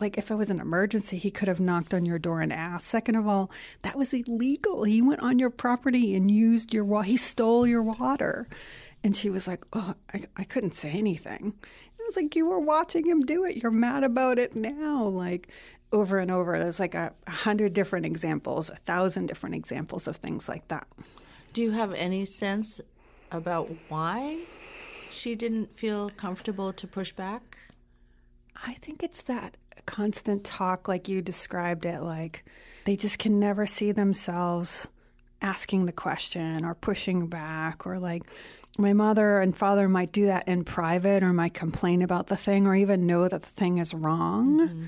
[0.00, 2.88] like if it was an emergency, he could have knocked on your door and asked.
[2.88, 3.50] Second of all,
[3.82, 4.82] that was illegal.
[4.82, 7.06] He went on your property and used your water.
[7.06, 8.48] He stole your water.
[9.04, 11.54] And she was like, oh, I, I couldn't say anything.
[11.62, 13.58] I was like, you were watching him do it.
[13.58, 15.04] You're mad about it now.
[15.04, 15.48] Like
[15.92, 16.58] over and over.
[16.58, 20.88] There's like a, a hundred different examples, a thousand different examples of things like that.
[21.54, 22.80] Do you have any sense
[23.30, 24.40] about why
[25.12, 27.56] she didn't feel comfortable to push back?
[28.66, 32.44] I think it's that constant talk, like you described it, like
[32.86, 34.90] they just can never see themselves
[35.42, 38.24] asking the question or pushing back, or like
[38.76, 42.66] my mother and father might do that in private or might complain about the thing
[42.66, 44.58] or even know that the thing is wrong.
[44.58, 44.84] Mm-hmm.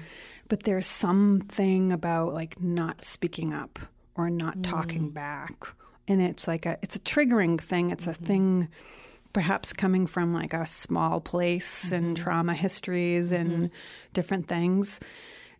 [0.48, 3.78] But there's something about like not speaking up
[4.16, 4.62] or not mm-hmm.
[4.62, 5.64] talking back
[6.08, 7.90] and it's like a it's a triggering thing.
[7.90, 8.22] It's mm-hmm.
[8.22, 8.68] a thing
[9.32, 11.94] perhaps coming from like a small place mm-hmm.
[11.94, 13.66] and trauma histories and mm-hmm.
[14.12, 15.00] different things.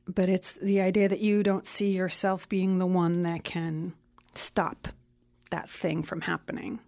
[0.09, 3.93] But it's the idea that you don't see yourself being the one that can
[4.35, 4.89] stop
[5.51, 6.79] that thing from happening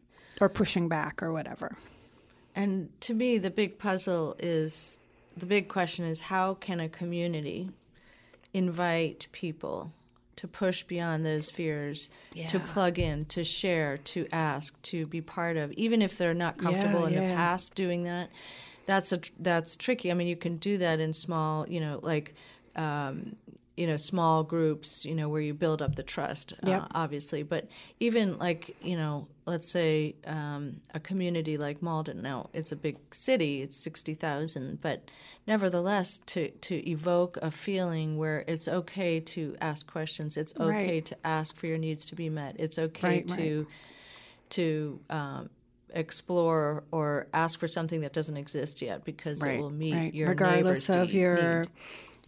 [0.41, 1.77] or pushing back or whatever.
[2.55, 4.99] And to me, the big puzzle is
[5.37, 7.71] the big question is how can a community
[8.53, 9.93] invite people
[10.39, 12.47] to push beyond those fears, yeah.
[12.47, 16.57] to plug in, to share, to ask, to be part of, even if they're not
[16.59, 17.29] comfortable yeah, in yeah.
[17.29, 18.31] the past doing that.
[18.87, 20.13] That's a that's tricky.
[20.13, 22.35] I mean, you can do that in small, you know, like
[22.77, 23.35] um,
[23.79, 26.89] you know small groups you know where you build up the trust uh, Yep.
[26.97, 27.69] obviously but
[28.01, 32.97] even like you know let's say um, a community like malden now it's a big
[33.13, 35.09] city it's 60000 but
[35.47, 41.05] nevertheless to to evoke a feeling where it's okay to ask questions it's okay Right.
[41.05, 43.67] to ask for your needs to be met it's okay Right, to
[44.51, 45.51] to um,
[45.91, 50.15] explore or ask for something that doesn't exist yet because it will meet right.
[50.15, 51.71] your regardless of your need.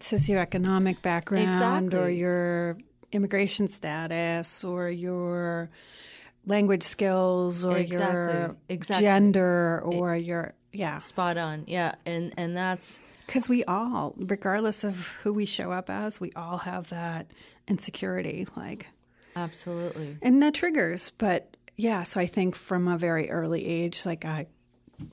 [0.00, 2.76] Socioeconomic background or your
[3.12, 5.70] immigration status or your
[6.46, 8.56] language skills or your Exactly.
[8.68, 9.04] Exactly.
[9.04, 10.98] gender or your yeah.
[10.98, 11.64] Spot on.
[11.66, 11.94] Yeah.
[12.06, 16.58] And and that's because we all regardless of who we show up as we all
[16.58, 17.32] have that
[17.68, 18.86] insecurity like
[19.36, 20.16] absolutely.
[20.22, 21.12] And that triggers.
[21.18, 24.46] But yeah so i think from a very early age like i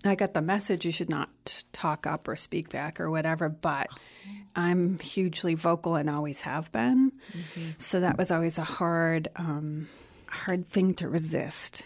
[0.05, 3.87] i got the message you should not talk up or speak back or whatever but
[4.55, 7.11] i'm hugely vocal and always have been.
[7.77, 9.87] So that was always a hard um
[10.27, 11.85] hard thing to resist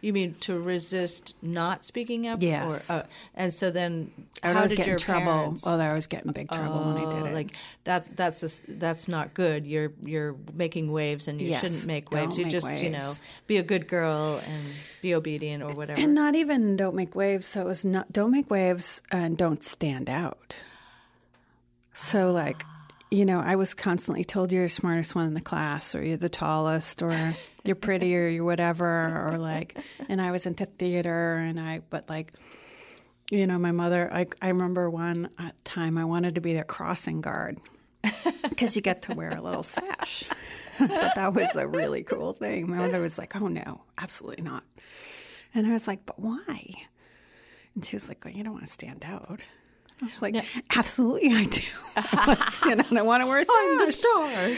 [0.00, 2.38] you mean to resist not speaking up?
[2.40, 2.88] Yes.
[2.88, 3.02] or uh,
[3.34, 4.10] and so then
[4.42, 5.26] I how did your trouble.
[5.32, 7.34] parents oh i was getting big trouble when i did Oh, it.
[7.34, 9.66] like that's that's just, that's not good.
[9.66, 12.38] You're you're making waves and you Yes, shouldn't make waves.
[12.38, 13.12] You make just you know
[13.46, 14.64] be a good girl and
[15.02, 16.00] be obedient or whatever.
[16.00, 17.46] And not even don't make waves.
[17.46, 20.62] So it was not don't make waves and don't stand out.
[21.92, 22.62] So like
[23.10, 26.16] you know i was constantly told you're the smartest one in the class or you're
[26.16, 31.36] the tallest or you're pretty or you're whatever or like and i was into theater
[31.36, 32.32] and i but like
[33.30, 36.64] you know my mother i, I remember one uh, time i wanted to be their
[36.64, 37.58] crossing guard
[38.48, 40.24] because you get to wear a little sash
[40.78, 42.70] but that was a really cool thing.
[42.70, 44.62] My mother was like, "Oh no, absolutely not."
[45.54, 46.72] And I was like, "But why?"
[47.74, 49.44] And she was like, "Well, you don't want to stand out."
[50.00, 50.36] I was like,
[50.76, 51.60] "Absolutely, I do.
[51.96, 52.96] I want to stand out.
[52.96, 54.56] I want to wear a sash." star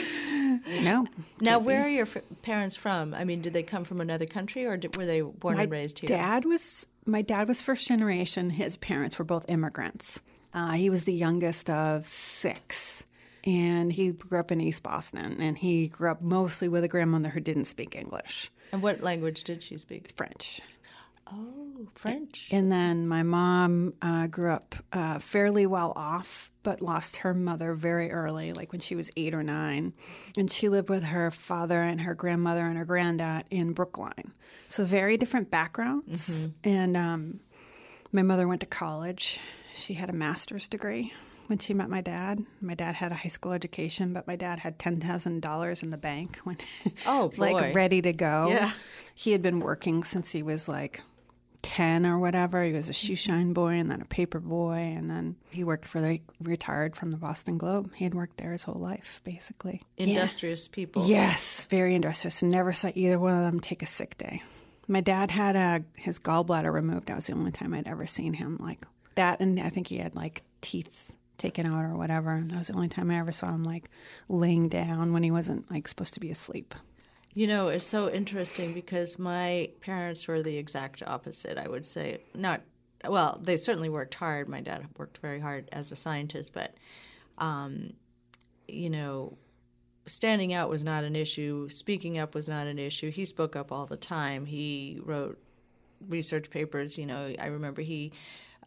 [0.82, 1.06] No.
[1.40, 4.66] now where are your f- parents from i mean did they come from another country
[4.66, 7.88] or did, were they born my and raised here dad was my dad was first
[7.88, 8.50] generation.
[8.50, 10.22] His parents were both immigrants.
[10.52, 13.04] Uh, he was the youngest of six,
[13.44, 15.38] and he grew up in East Boston.
[15.40, 19.44] And he grew up mostly with a grandmother who didn't speak English, and what language
[19.44, 20.60] did she speak French.
[21.32, 27.16] Oh french And then my mom uh, grew up uh, fairly well off, but lost
[27.18, 29.94] her mother very early, like when she was eight or nine.
[30.36, 34.32] And she lived with her father and her grandmother and her granddad in Brookline.
[34.66, 36.48] So very different backgrounds.
[36.64, 37.40] And um,
[38.12, 39.38] my mother went to college.
[39.74, 41.12] She had a master's degree
[41.46, 42.44] when she met my dad.
[42.60, 46.38] My dad had a high school education, but my dad had $10,000 in the bank
[46.44, 46.58] when
[47.06, 47.52] Oh, boy.
[47.54, 48.48] like ready to go.
[48.50, 48.72] Yeah.
[49.14, 51.00] He had been working since he was like
[51.62, 52.62] 10 or whatever.
[52.62, 53.32] He was a shoe mm-hmm.
[53.32, 54.76] shine boy and then a paper boy.
[54.76, 57.92] And then he worked for the, retired from the Boston Globe.
[57.94, 59.82] He had worked there his whole life, basically.
[59.96, 62.42] industrious people Yes, very industrious.
[62.42, 64.42] Never saw either one of them take a sick day.
[64.88, 67.06] My dad had a, his gallbladder removed.
[67.06, 69.40] That was the only time I'd ever seen him like that.
[69.40, 72.30] And I think he had like teeth taken out or whatever.
[72.32, 73.90] And that was the only time I ever saw him like
[74.28, 76.74] laying down when he wasn't like supposed to be asleep.
[77.32, 82.18] You know, it's so interesting because my parents were the exact opposite, I would say.
[82.34, 82.60] Not,
[83.08, 84.48] well, they certainly worked hard.
[84.48, 86.74] My dad worked very hard as a scientist, but,
[87.38, 87.92] um,
[88.66, 89.38] you know,
[90.06, 91.68] standing out was not an issue.
[91.68, 93.12] Speaking up was not an issue.
[93.12, 94.44] He spoke up all the time.
[94.44, 95.38] He wrote
[96.08, 96.98] research papers.
[96.98, 98.12] You know, I remember he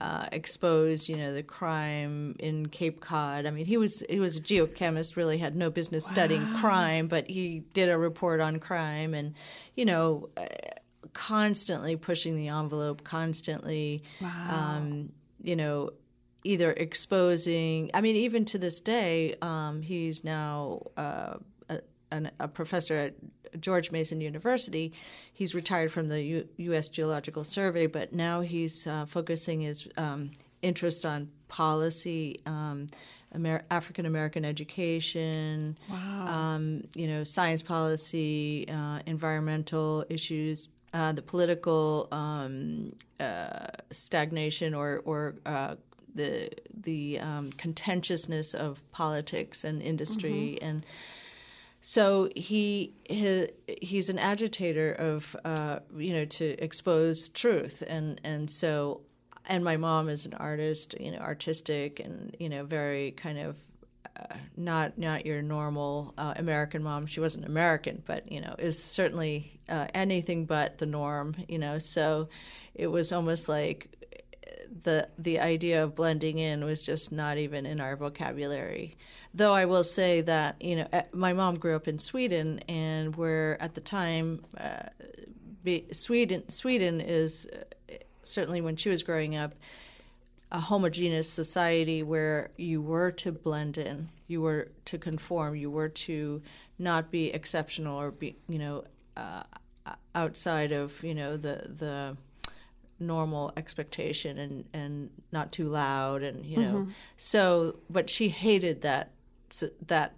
[0.03, 3.45] uh, exposed, you know, the crime in Cape Cod.
[3.45, 5.15] I mean, he was he was a geochemist.
[5.15, 9.33] Really had no business studying crime, but he did a report on crime, and
[9.75, 10.45] you know, uh,
[11.13, 14.03] constantly pushing the envelope, constantly,
[14.49, 15.09] um,
[15.41, 15.89] you know.
[16.45, 21.35] Either exposing, I mean, even to this day, um, he's now uh,
[21.69, 21.79] a,
[22.11, 23.13] an, a professor at
[23.59, 24.93] George Mason University.
[25.33, 26.89] He's retired from the U- U.S.
[26.89, 32.87] Geological Survey, but now he's uh, focusing his um, interest on policy, um,
[33.35, 40.69] Amer- African American education, um, you know, science policy, uh, environmental issues.
[40.93, 45.73] Uh, the political um, uh, stagnation or, or uh,
[46.13, 46.49] the
[46.83, 50.85] the um, contentiousness of politics and industry and
[51.85, 53.49] so he, he
[53.81, 59.01] he's an agitator of uh, you know to expose truth and and so
[59.47, 63.57] and my mom is an artist you know artistic and you know very kind of
[64.15, 67.05] uh, not not your normal uh, American mom.
[67.05, 71.35] She wasn't American, but you know is certainly uh, anything but the norm.
[71.49, 72.29] You know, so
[72.75, 73.92] it was almost like
[74.81, 78.95] the the idea of blending in was just not even in our vocabulary.
[79.33, 83.15] Though I will say that you know eh, my mom grew up in Sweden, and
[83.15, 84.89] where at the time uh,
[85.91, 89.53] Sweden Sweden is uh, certainly when she was growing up
[90.51, 95.89] a homogeneous society where you were to blend in, you were to conform, you were
[95.89, 96.41] to
[96.77, 98.83] not be exceptional or be you know
[99.17, 99.43] uh,
[100.15, 102.17] outside of you know the the
[103.07, 106.91] normal expectation and and not too loud and you know mm-hmm.
[107.17, 109.11] so but she hated that
[109.87, 110.13] that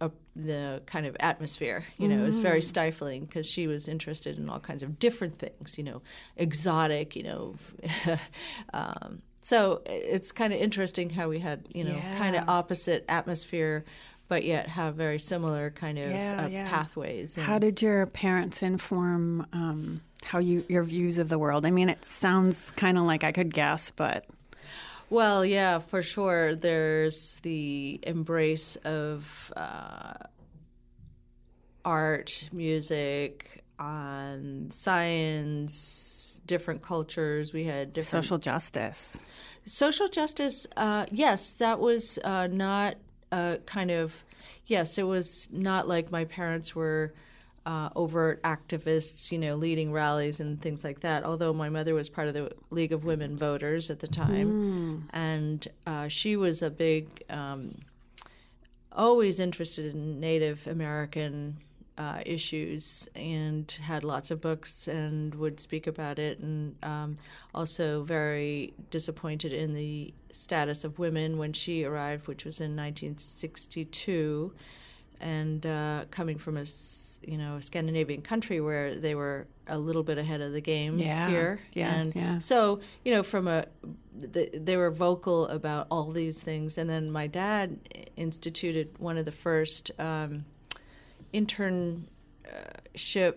[0.00, 2.20] uh, the kind of atmosphere you know mm.
[2.22, 2.64] it was very mm.
[2.64, 6.02] stifling because she was interested in all kinds of different things you know
[6.36, 7.54] exotic you know
[8.72, 12.18] um, so it's kind of interesting how we had you know yeah.
[12.18, 13.84] kind of opposite atmosphere
[14.28, 16.68] but yet have very similar kind of yeah, uh, yeah.
[16.68, 17.36] pathways.
[17.36, 21.66] And how did your parents inform um, how you your views of the world?
[21.66, 24.26] I mean, it sounds kind of like I could guess, but
[25.10, 26.54] well, yeah, for sure.
[26.54, 30.14] There's the embrace of uh,
[31.84, 37.52] art, music, on science, different cultures.
[37.52, 39.20] We had different social justice.
[39.64, 42.96] Social justice, uh, yes, that was uh, not
[43.34, 44.24] a kind of
[44.66, 47.12] yes, it was not like my parents were
[47.66, 51.24] uh, overt activists, you know, leading rallies and things like that.
[51.24, 55.02] Although my mother was part of the League of Women Voters at the time, mm.
[55.12, 57.74] and uh, she was a big, um,
[58.92, 61.56] always interested in Native American
[61.96, 67.14] uh, issues and had lots of books and would speak about it, and um,
[67.54, 74.52] also very disappointed in the status of women when she arrived, which was in 1962
[75.20, 76.64] and uh, coming from a
[77.22, 81.28] you know Scandinavian country where they were a little bit ahead of the game yeah,
[81.28, 82.38] here, yeah, and yeah.
[82.38, 83.66] so you know from a
[84.16, 87.78] the, they were vocal about all these things, and then my dad
[88.16, 90.44] instituted one of the first um,
[91.34, 93.34] internship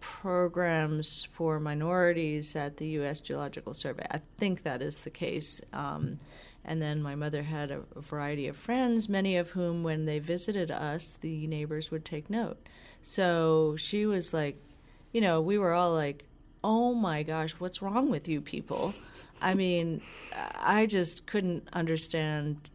[0.00, 3.20] programs for minorities at the U.S.
[3.20, 4.06] Geological Survey.
[4.10, 5.60] I think that is the case.
[5.72, 6.18] Um,
[6.64, 10.18] and then my mother had a, a variety of friends, many of whom, when they
[10.18, 12.58] visited us, the neighbors would take note.
[13.02, 14.60] So she was like,
[15.12, 16.24] you know, we were all like,
[16.64, 18.94] oh my gosh, what's wrong with you people?
[19.40, 20.00] I mean,
[20.56, 22.68] I just couldn't understand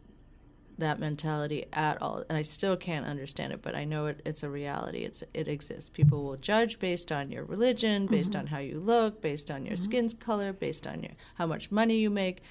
[0.82, 3.62] that mentality at all, and I still can't understand it.
[3.62, 5.00] But I know it, it's a reality.
[5.00, 5.90] It's it exists.
[5.90, 8.42] People will judge based on your religion, based mm-hmm.
[8.42, 9.84] on how you look, based on your mm-hmm.
[9.84, 12.44] skin's color, based on your how much money you make.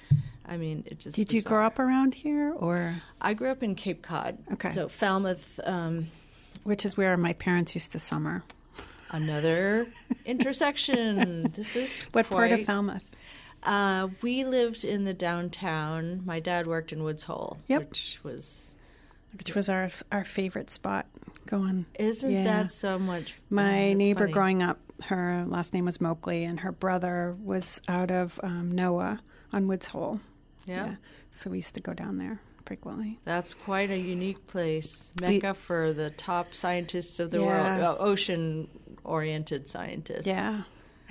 [0.45, 1.15] I mean, it just.
[1.15, 1.37] Did bizarre.
[1.37, 2.95] you grow up around here, or?
[3.21, 4.37] I grew up in Cape Cod.
[4.53, 4.69] Okay.
[4.69, 5.59] So Falmouth.
[5.63, 6.09] Um,
[6.63, 8.43] Which is where my parents used to summer.
[9.11, 9.85] Another
[10.25, 11.51] intersection.
[11.53, 13.05] This is what part of Falmouth?
[13.63, 16.21] Uh, we lived in the downtown.
[16.25, 17.81] My dad worked in Woods Hole, yep.
[17.89, 18.75] which was
[19.37, 21.05] which was our our favorite spot
[21.45, 21.85] going.
[21.99, 22.43] Isn't yeah.
[22.43, 23.33] that so much?
[23.33, 23.41] Fun?
[23.49, 24.33] My oh, neighbor funny.
[24.33, 29.19] growing up, her last name was Moakley, and her brother was out of um, NOAA
[29.53, 30.19] on Woods Hole.
[30.65, 30.85] Yeah.
[30.85, 30.95] yeah.
[31.31, 33.19] So we used to go down there frequently.
[33.25, 37.45] That's quite a unique place, mecca we, for the top scientists of the yeah.
[37.45, 40.27] world, uh, ocean-oriented scientists.
[40.27, 40.61] Yeah,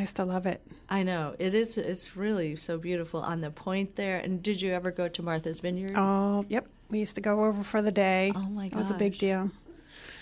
[0.01, 0.63] I still love it.
[0.89, 1.77] I know it is.
[1.77, 4.19] It's really so beautiful on the point there.
[4.19, 5.93] And did you ever go to Martha's Vineyard?
[5.95, 6.67] Oh, yep.
[6.89, 8.33] We used to go over for the day.
[8.35, 9.51] Oh my god, it was a big deal.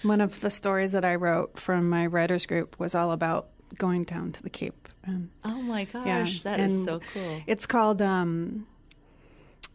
[0.02, 4.02] One of the stories that I wrote from my writers group was all about going
[4.02, 4.88] down to the Cape.
[5.04, 7.42] And, oh my gosh, yeah, that is so cool.
[7.46, 8.66] It's called um,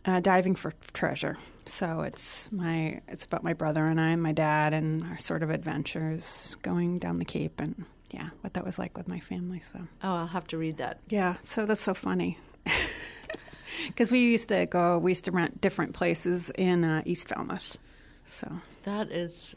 [0.04, 1.38] uh, diving for treasure.
[1.66, 5.44] So it's my it's about my brother and I and my dad and our sort
[5.44, 9.60] of adventures going down the Cape and yeah, what that was like with my family.
[9.60, 11.00] So oh, I'll have to read that.
[11.10, 12.38] Yeah, so that's so funny.
[13.88, 17.78] Because we used to go, we used to rent different places in uh, East Falmouth.
[18.26, 18.50] So
[18.84, 19.54] that is,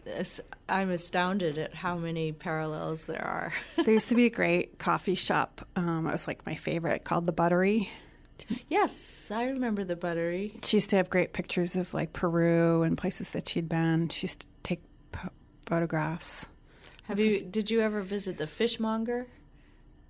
[0.69, 3.53] I'm astounded at how many parallels there are.
[3.85, 5.67] there used to be a great coffee shop.
[5.77, 7.89] Um, it was like my favorite, called the Buttery.
[8.69, 10.59] Yes, I remember the Buttery.
[10.65, 14.09] She used to have great pictures of like Peru and places that she'd been.
[14.09, 14.81] She used to take
[15.13, 15.31] po-
[15.67, 16.49] photographs.
[17.09, 17.41] Have you?
[17.41, 19.27] Did you ever visit the Fishmonger?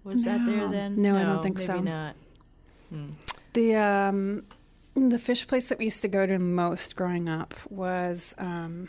[0.05, 0.33] Was no.
[0.33, 1.03] that there then?
[1.03, 1.73] No, no I don't think maybe so.
[1.75, 2.17] Maybe not.
[2.91, 3.07] Hmm.
[3.53, 4.45] The um,
[4.95, 8.89] the fish place that we used to go to most growing up was um,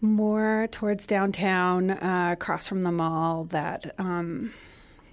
[0.00, 3.44] more towards downtown, uh, across from the mall.
[3.44, 4.52] That um,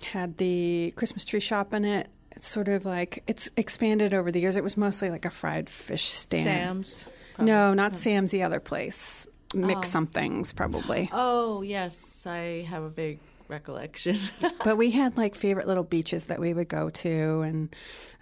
[0.04, 2.08] had the Christmas tree shop in it.
[2.32, 4.58] It's sort of like it's expanded over the years.
[4.58, 6.44] It was mostly like a fried fish stand.
[6.44, 7.10] Sam's.
[7.36, 7.52] Probably.
[7.52, 8.32] No, not Sam's.
[8.32, 9.26] The other place,
[9.56, 9.92] Mix oh.
[9.92, 11.10] somethings probably.
[11.12, 14.18] Oh yes, I have a big recollection.
[14.64, 17.76] but we had like favorite little beaches that we would go to, and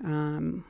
[0.03, 0.63] um,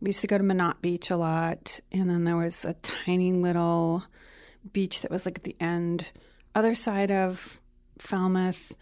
[0.00, 1.80] we used to go to Minot Beach a lot.
[1.92, 4.04] And then there was a tiny little
[4.72, 6.10] beach that was like at the end,
[6.54, 7.60] other side of
[7.98, 8.76] Falmouth,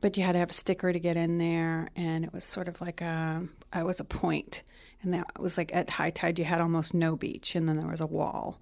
[0.00, 2.68] but you had to have a sticker to get in there, and it was sort
[2.68, 4.62] of like a it was a point,
[5.02, 7.90] and that was like at high tide you had almost no beach, and then there
[7.90, 8.60] was a wall.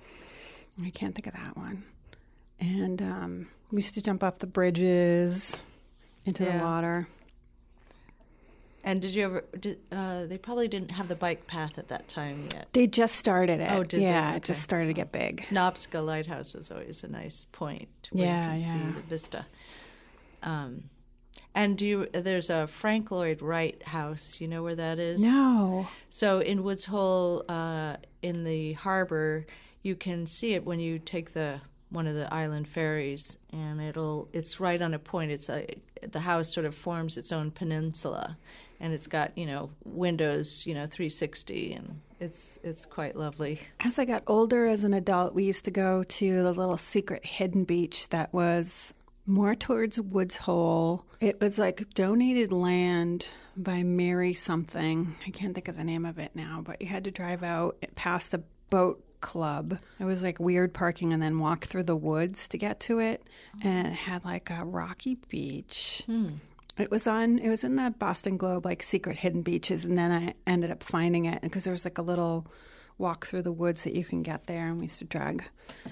[0.82, 1.84] I can't think of that one.
[3.00, 5.56] And um, we used to jump off the bridges
[6.24, 6.58] into Yeah.
[6.58, 7.08] the water.
[8.84, 9.44] and did you ever?
[9.58, 12.68] Did, uh, they probably didn't have the bike path at that time yet.
[12.72, 13.68] They just started it.
[13.72, 14.04] Oh, did they?
[14.04, 15.44] yeah, it just started to get big.
[15.50, 18.86] Nobska Lighthouse was always a nice point where Yeah, you can yeah.
[18.88, 19.46] see the vista.
[20.42, 20.84] Um,
[21.54, 24.40] and do you, there's a Frank Lloyd Wright house.
[24.40, 25.20] You know where that is?
[25.22, 25.88] No.
[26.10, 29.46] So in Woods Hole, uh, in the harbor,
[29.82, 31.60] you can see it when you take the
[31.94, 35.30] one of the island ferries, and it'll it's right on a point.
[35.30, 35.66] It's a
[36.02, 38.36] the house sort of forms its own peninsula,
[38.80, 43.60] and it's got you know windows, you know 360, and it's it's quite lovely.
[43.80, 47.24] As I got older as an adult, we used to go to the little secret
[47.24, 48.92] hidden beach that was
[49.26, 51.04] more towards Woods Hole.
[51.20, 55.14] It was like donated land by Mary something.
[55.26, 57.76] I can't think of the name of it now, but you had to drive out
[57.94, 59.78] past a boat club.
[59.98, 63.26] It was like weird parking and then walk through the woods to get to it.
[63.62, 66.04] And it had like a rocky beach.
[66.76, 67.38] It was on.
[67.38, 70.82] It was in the Boston Globe, like secret hidden beaches, and then I ended up
[70.82, 72.46] finding it because there was like a little
[72.98, 75.44] walk through the woods that you can get there, and we used to drag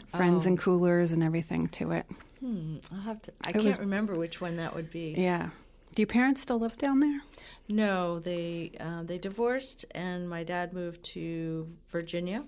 [0.07, 0.49] friends Oh.
[0.49, 2.07] and coolers and everything to it.
[2.41, 3.33] Hmm, I'll have to.
[3.45, 5.15] I It can't was- remember which one that would be.
[5.17, 5.51] Yeah.
[5.95, 7.21] Do your parents still live down there?
[7.69, 12.45] No, they uh, they divorced, and my dad moved to Virginia,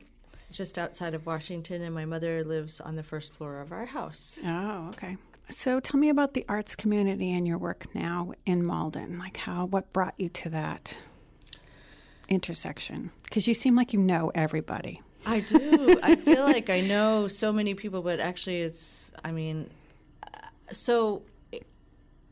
[0.55, 4.39] just outside of Washington, and my mother lives on the first floor of our house.
[4.45, 5.17] Oh, okay.
[5.51, 9.19] So tell me about the arts community and your work now in Malden.
[9.19, 10.97] Like how what brought you to that
[12.29, 13.11] intersection?
[13.25, 15.03] Because you seem like you know everybody.
[15.27, 15.99] I do.
[16.03, 19.13] I feel like I know so many people, but actually, it's.
[19.25, 19.69] I mean,
[20.73, 21.23] so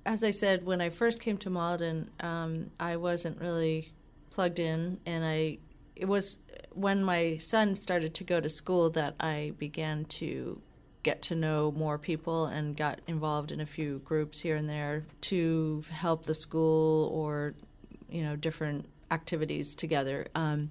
[0.04, 3.92] as I said, when I first came to Malden, um, I wasn't really
[4.30, 5.58] plugged in, and I.
[5.96, 6.38] It was
[6.74, 10.60] when my son started to go to school that I began to
[11.02, 15.04] get to know more people and got involved in a few groups here and there
[15.20, 17.54] to help the school or
[18.08, 20.26] you know different activities together.
[20.34, 20.70] Um,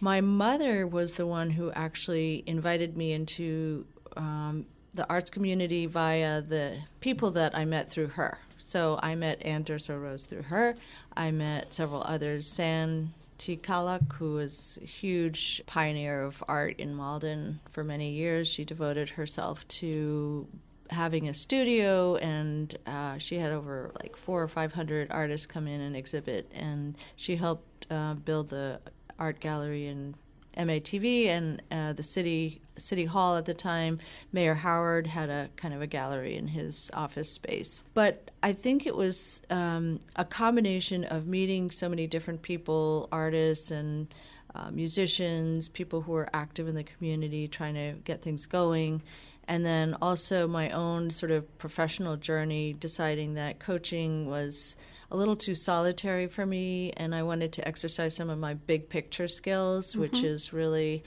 [0.00, 3.86] my mother was the one who actually invited me into
[4.16, 8.38] um, the arts community via the people that I met through her.
[8.58, 10.74] So I met Ann Durso Rose through her.
[11.16, 12.46] I met several others.
[12.46, 13.12] San
[13.42, 13.56] T.
[13.56, 18.46] Kalak, who was a huge pioneer of art in Malden for many years.
[18.46, 20.46] She devoted herself to
[20.90, 25.66] having a studio and uh, she had over like four or five hundred artists come
[25.66, 28.78] in and exhibit and she helped uh, build the
[29.18, 30.14] art gallery in
[30.56, 33.98] MATV and uh, the city city hall at the time.
[34.32, 37.84] Mayor Howard had a kind of a gallery in his office space.
[37.94, 43.70] But I think it was um, a combination of meeting so many different people, artists
[43.70, 44.12] and
[44.54, 49.02] uh, musicians, people who are active in the community, trying to get things going.
[49.48, 54.76] And then also my own sort of professional journey, deciding that coaching was
[55.10, 58.88] a little too solitary for me, and I wanted to exercise some of my big
[58.88, 61.04] picture skills, which is really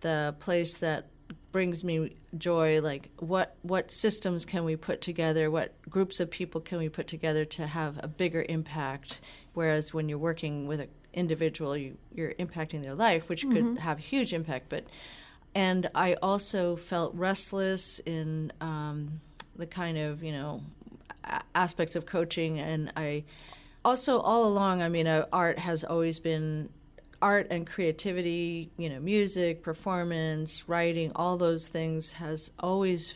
[0.00, 1.06] the place that
[1.52, 6.60] brings me joy like what what systems can we put together what groups of people
[6.60, 9.20] can we put together to have a bigger impact
[9.54, 13.98] whereas when you're working with an individual you, you're impacting their life which could have
[13.98, 14.84] huge impact but
[15.56, 19.22] and I also felt restless in um,
[19.56, 20.62] the kind of you know
[21.54, 23.24] aspects of coaching, and I
[23.82, 24.82] also all along.
[24.82, 26.68] I mean, uh, art has always been
[27.20, 28.70] art and creativity.
[28.76, 33.14] You know, music, performance, writing, all those things has always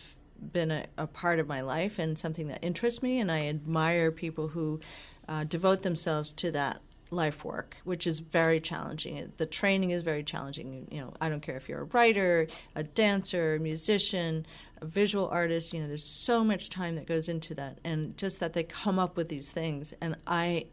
[0.53, 4.11] been a, a part of my life and something that interests me, and I admire
[4.11, 4.81] people who
[5.29, 6.81] uh, devote themselves to that
[7.11, 9.33] life work, which is very challenging.
[9.37, 10.87] The training is very challenging.
[10.91, 14.47] You know, I don't care if you're a writer, a dancer, a musician,
[14.81, 15.75] a visual artist.
[15.75, 18.99] You know, there's so much time that goes into that, and just that they come
[18.99, 19.93] up with these things.
[20.01, 20.67] And I,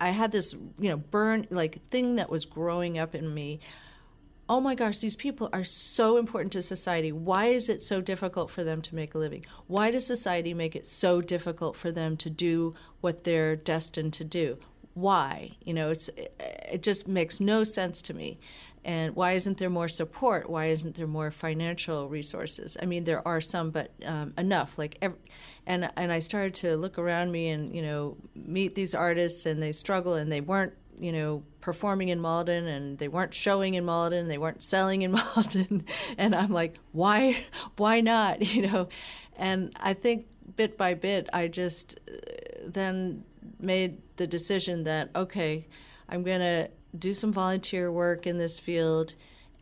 [0.00, 3.60] I had this, you know, burn like thing that was growing up in me.
[4.48, 7.12] Oh my gosh, these people are so important to society.
[7.12, 9.46] Why is it so difficult for them to make a living?
[9.68, 14.24] Why does society make it so difficult for them to do what they're destined to
[14.24, 14.58] do?
[14.96, 18.38] why you know it's it just makes no sense to me
[18.84, 20.50] And why isn't there more support?
[20.50, 22.76] Why isn't there more financial resources?
[22.82, 24.76] I mean, there are some, but um, enough.
[24.76, 25.18] Like, every,
[25.66, 29.62] and and I started to look around me and you know meet these artists, and
[29.62, 33.84] they struggle, and they weren't you know performing in Malden, and they weren't showing in
[33.84, 35.84] Malden, they weren't selling in Malden,
[36.18, 37.44] and I'm like, why,
[37.76, 38.42] why not?
[38.54, 38.88] You know,
[39.36, 42.14] and I think bit by bit, I just uh,
[42.66, 43.24] then
[43.58, 45.66] made the decision that okay,
[46.08, 49.14] I'm going to do some volunteer work in this field.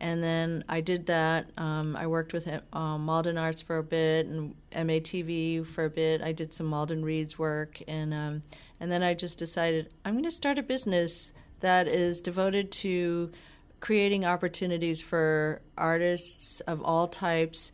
[0.03, 1.49] And then I did that.
[1.55, 6.21] Um, I worked with um, Malden Arts for a bit and MATV for a bit.
[6.21, 8.43] I did some Malden Reads work, and um,
[8.81, 11.31] and then I just decided I'm going to start a business
[11.61, 13.31] that is devoted to
[13.79, 17.71] creating opportunities for artists of all types,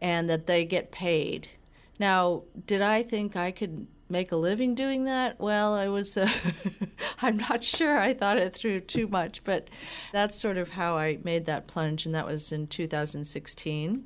[0.00, 1.48] and that they get paid.
[1.98, 5.38] Now, did I think I could make a living doing that?
[5.38, 6.30] Well, I was, uh,
[7.22, 7.98] I'm not sure.
[7.98, 9.68] I thought it through too much, but
[10.12, 14.04] that's sort of how I made that plunge, and that was in 2016.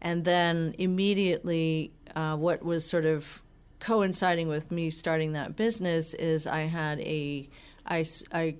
[0.00, 3.42] And then immediately, uh, what was sort of
[3.80, 7.48] coinciding with me starting that business is I had a,
[7.86, 8.56] I, I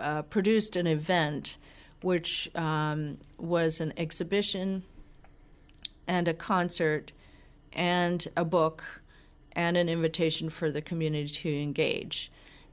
[0.00, 1.58] uh, produced an event
[2.02, 4.82] which um, was an exhibition
[6.06, 7.12] and a concert
[7.72, 9.01] and a book
[9.52, 12.30] and an invitation for the community to engage.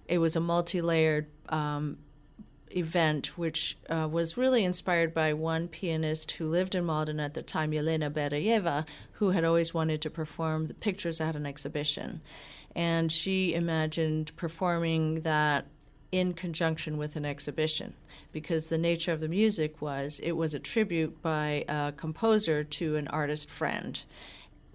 [0.08, 1.98] It was a multi layered um,
[2.72, 7.42] event, which uh, was really inspired by one pianist who lived in Malden at the
[7.42, 12.22] time, Yelena Bereyeva, who had always wanted to perform the pictures at an exhibition.
[12.76, 15.66] And she imagined performing that
[16.12, 17.94] in conjunction with an exhibition
[18.32, 22.96] because the nature of the music was it was a tribute by a composer to
[22.96, 24.04] an artist friend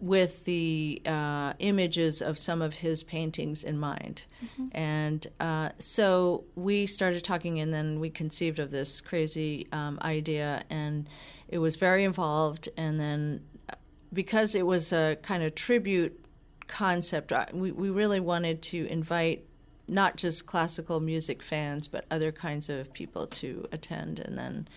[0.01, 4.25] with the uh, images of some of his paintings in mind.
[4.45, 4.67] Mm-hmm.
[4.73, 10.65] And uh, so we started talking, and then we conceived of this crazy um, idea,
[10.69, 11.09] and
[11.49, 12.69] it was very involved.
[12.77, 13.41] And then
[13.71, 13.75] uh,
[14.13, 16.27] because it was a kind of tribute
[16.67, 19.45] concept, uh, we, we really wanted to invite
[19.87, 24.19] not just classical music fans, but other kinds of people to attend.
[24.19, 24.69] And then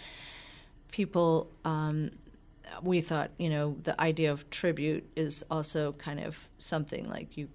[0.92, 1.50] people.
[1.66, 2.12] Um,
[2.82, 7.48] we thought, you know, the idea of tribute is also kind of something like you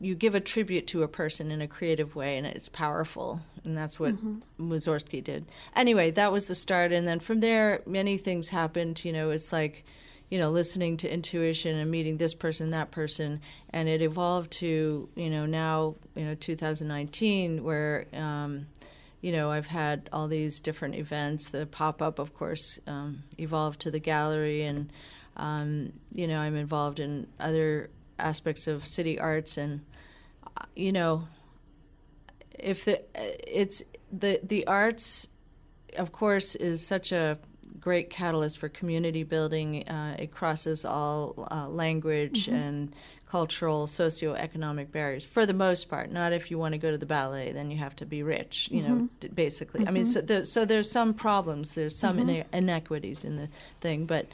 [0.00, 3.76] you give a tribute to a person in a creative way and it's powerful and
[3.76, 4.72] that's what mm-hmm.
[4.72, 5.44] Mussorgsky did.
[5.74, 9.52] Anyway, that was the start and then from there many things happened, you know, it's
[9.52, 9.84] like
[10.30, 13.40] you know, listening to intuition and meeting this person, that person,
[13.70, 18.66] and it evolved to, you know, now, you know, 2019, where um,
[19.20, 21.48] you know, I've had all these different events.
[21.48, 24.92] The pop up, of course, um, evolved to the gallery, and
[25.36, 29.80] um, you know, I'm involved in other aspects of city arts, and
[30.56, 31.26] uh, you know,
[32.58, 35.28] if the it's the the arts,
[35.96, 37.38] of course, is such a
[37.80, 39.88] great catalyst for community building.
[39.88, 42.54] Uh, it crosses all uh, language mm-hmm.
[42.54, 42.94] and
[43.28, 46.10] cultural, socioeconomic barriers for the most part.
[46.10, 48.68] Not if you want to go to the ballet, then you have to be rich.
[48.70, 48.98] You mm-hmm.
[48.98, 49.80] know, basically.
[49.80, 49.88] Mm-hmm.
[49.88, 50.12] I mean, mm-hmm.
[50.12, 51.72] so, there, so there's some problems.
[51.72, 52.54] There's some mm-hmm.
[52.54, 53.48] inequities in the
[53.80, 54.26] thing, but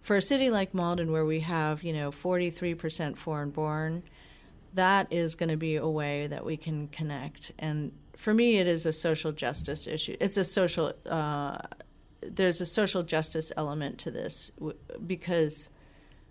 [0.00, 4.02] for a city like Malden, where we have you know 43% foreign born,
[4.74, 7.52] that is going to be a way that we can connect.
[7.58, 10.16] And for me, it is a social justice issue.
[10.20, 10.92] It's a social.
[11.06, 11.58] Uh,
[12.22, 14.52] there's a social justice element to this
[15.06, 15.70] because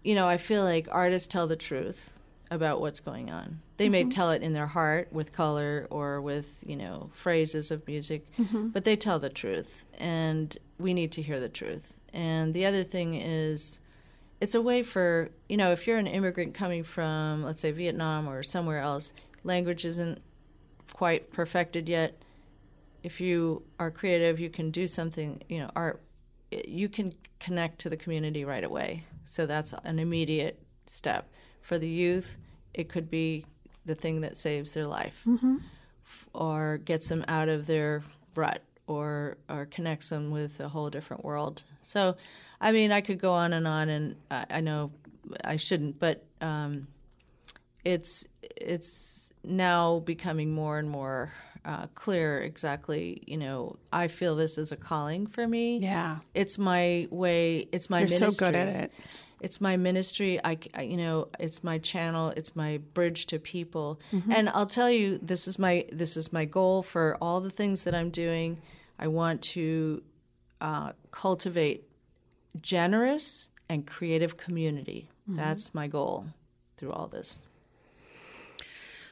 [0.03, 2.19] you know, I feel like artists tell the truth
[2.51, 3.59] about what's going on.
[3.77, 3.91] They mm-hmm.
[3.91, 8.25] may tell it in their heart with color or with, you know, phrases of music,
[8.37, 8.67] mm-hmm.
[8.67, 9.85] but they tell the truth.
[9.97, 11.99] And we need to hear the truth.
[12.13, 13.79] And the other thing is,
[14.41, 18.27] it's a way for, you know, if you're an immigrant coming from, let's say, Vietnam
[18.27, 20.19] or somewhere else, language isn't
[20.93, 22.23] quite perfected yet.
[23.03, 26.01] If you are creative, you can do something, you know, art,
[26.51, 29.05] you can connect to the community right away.
[29.23, 31.29] So that's an immediate step.
[31.61, 32.37] For the youth,
[32.73, 33.45] it could be
[33.85, 35.57] the thing that saves their life mm-hmm.
[36.33, 38.03] or gets them out of their
[38.35, 41.63] rut or or connects them with a whole different world.
[41.81, 42.17] So,
[42.59, 44.91] I mean, I could go on and on, and I, I know
[45.43, 46.87] I shouldn't, but um,
[47.85, 51.31] it's it's now becoming more and more
[51.65, 55.77] uh, clear exactly, you know, I feel this is a calling for me.
[55.77, 56.19] Yeah.
[56.33, 58.31] It's my way, it's my You're ministry.
[58.31, 58.91] so good at it.
[59.41, 60.39] It's my ministry.
[60.43, 62.33] I, I, you know, it's my channel.
[62.35, 63.99] It's my bridge to people.
[64.11, 64.31] Mm-hmm.
[64.31, 67.85] And I'll tell you, this is my this is my goal for all the things
[67.85, 68.57] that I'm doing.
[68.97, 70.03] I want to
[70.59, 71.85] uh, cultivate
[72.61, 75.07] generous and creative community.
[75.29, 75.35] Mm-hmm.
[75.37, 76.25] That's my goal
[76.75, 77.43] through all this.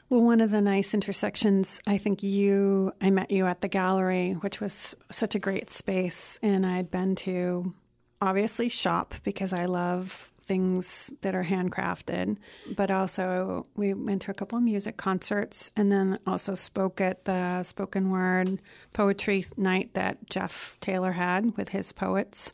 [0.10, 4.34] Well, one of the nice intersections, I think you, I met you at the gallery,
[4.34, 6.40] which was such a great space.
[6.42, 7.74] And I'd been to
[8.22, 12.38] obviously shop because I love things that are handcrafted,
[12.78, 17.26] but also we went to a couple of music concerts and then also spoke at
[17.26, 18.62] the spoken word
[18.94, 22.54] poetry night that Jeff Taylor had with his poets.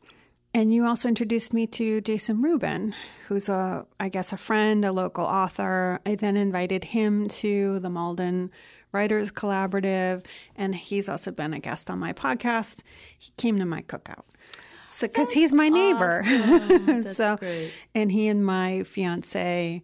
[0.56, 2.94] And you also introduced me to Jason Rubin,
[3.28, 6.00] who's a, I guess, a friend, a local author.
[6.06, 8.52] I then invited him to the Malden
[8.92, 10.26] Writers Collaborative,
[10.56, 12.84] and he's also been a guest on my podcast.
[13.18, 14.26] He came to my cookout.
[14.88, 17.04] So, because he's my neighbor, Awesome.
[17.14, 17.72] so great.
[17.96, 19.82] and he and my fiance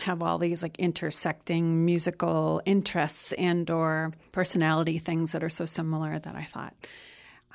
[0.00, 6.18] have all these like intersecting musical interests and or personality things that are so similar
[6.18, 6.74] that I thought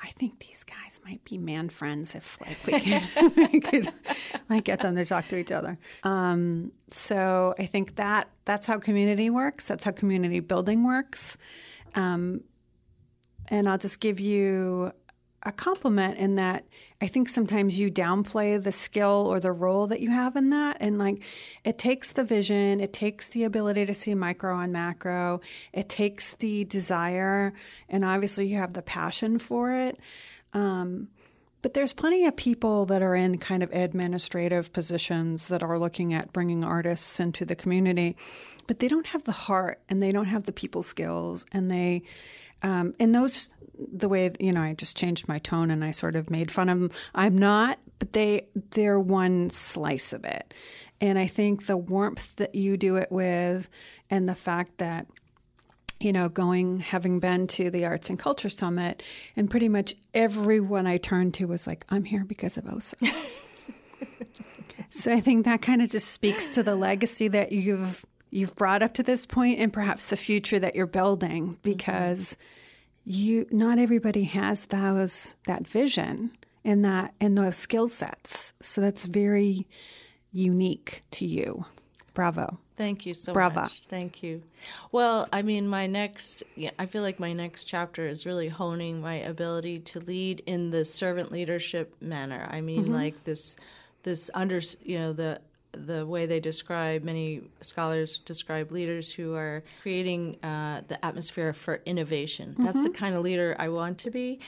[0.02, 3.88] I think these guys might be man friends if like we could, we could
[4.48, 5.78] like get them to talk to each other.
[6.02, 9.66] Um, so I think that that's how community works.
[9.66, 11.36] That's how community building works.
[11.94, 12.42] Um,
[13.48, 14.92] and I'll just give you
[15.42, 16.66] a compliment in that
[17.00, 20.76] I think sometimes you downplay the skill or the role that you have in that.
[20.80, 21.22] And like
[21.64, 25.40] it takes the vision, it takes the ability to see micro and macro,
[25.72, 27.54] it takes the desire,
[27.88, 29.98] and obviously you have the passion for it.
[30.52, 31.08] Um,
[31.62, 36.14] but there's plenty of people that are in kind of administrative positions that are looking
[36.14, 38.16] at bringing artists into the community,
[38.66, 42.02] but they don't have the heart and they don't have the people skills, and they,
[42.62, 43.50] um, and those,
[43.92, 46.68] the way you know, I just changed my tone and I sort of made fun
[46.68, 46.90] of them.
[47.14, 50.54] I'm not, but they they're one slice of it,
[51.00, 53.68] and I think the warmth that you do it with,
[54.10, 55.06] and the fact that
[56.00, 59.02] you know, going, having been to the Arts and Culture Summit,
[59.36, 62.94] and pretty much everyone I turned to was like, I'm here because of Åsa.
[64.90, 68.82] so I think that kind of just speaks to the legacy that you've you've brought
[68.82, 71.54] up to this point and perhaps the future that you're building mm-hmm.
[71.62, 72.36] because
[73.04, 76.30] you not everybody has those that vision
[76.64, 78.52] and that and those skill sets.
[78.60, 79.66] So that's very
[80.32, 81.64] unique to you.
[82.14, 82.58] Bravo.
[82.76, 83.62] Thank you so Brava.
[83.62, 83.82] much.
[83.84, 84.42] Thank you.
[84.90, 89.00] Well, I mean, my next, yeah, I feel like my next chapter is really honing
[89.02, 92.48] my ability to lead in the servant leadership manner.
[92.50, 92.94] I mean, Mm-hmm.
[92.94, 93.56] like this,
[94.02, 95.40] this under, you know, the
[95.72, 101.80] the way they describe many scholars describe leaders who are creating uh, the atmosphere for
[101.86, 102.54] innovation.
[102.58, 102.84] That's Mm-hmm.
[102.84, 104.40] the kind of leader I want to be